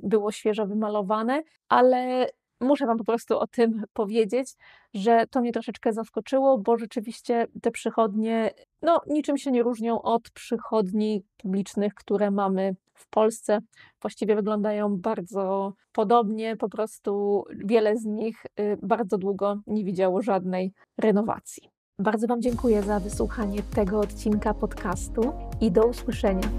było 0.03 0.31
świeżo 0.31 0.67
wymalowane, 0.67 1.43
ale 1.69 2.29
muszę 2.61 2.85
Wam 2.85 2.97
po 2.97 3.03
prostu 3.03 3.39
o 3.39 3.47
tym 3.47 3.83
powiedzieć, 3.93 4.55
że 4.93 5.25
to 5.29 5.41
mnie 5.41 5.51
troszeczkę 5.51 5.93
zaskoczyło, 5.93 6.57
bo 6.57 6.77
rzeczywiście 6.77 7.47
te 7.61 7.71
przychodnie 7.71 8.51
no, 8.81 9.01
niczym 9.07 9.37
się 9.37 9.51
nie 9.51 9.63
różnią 9.63 10.01
od 10.01 10.29
przychodni 10.31 11.23
publicznych, 11.37 11.93
które 11.93 12.31
mamy 12.31 12.75
w 12.93 13.09
Polsce 13.09 13.59
właściwie 14.01 14.35
wyglądają 14.35 14.97
bardzo 14.97 15.73
podobnie, 15.91 16.57
po 16.57 16.69
prostu 16.69 17.43
wiele 17.49 17.97
z 17.97 18.05
nich 18.05 18.45
y, 18.59 18.77
bardzo 18.81 19.17
długo 19.17 19.61
nie 19.67 19.83
widziało 19.83 20.21
żadnej 20.21 20.73
renowacji. 20.97 21.69
Bardzo 21.99 22.27
Wam 22.27 22.41
dziękuję 22.41 22.83
za 22.83 22.99
wysłuchanie 22.99 23.63
tego 23.75 23.99
odcinka 23.99 24.53
podcastu 24.53 25.21
i 25.61 25.71
do 25.71 25.87
usłyszenia. 25.87 26.49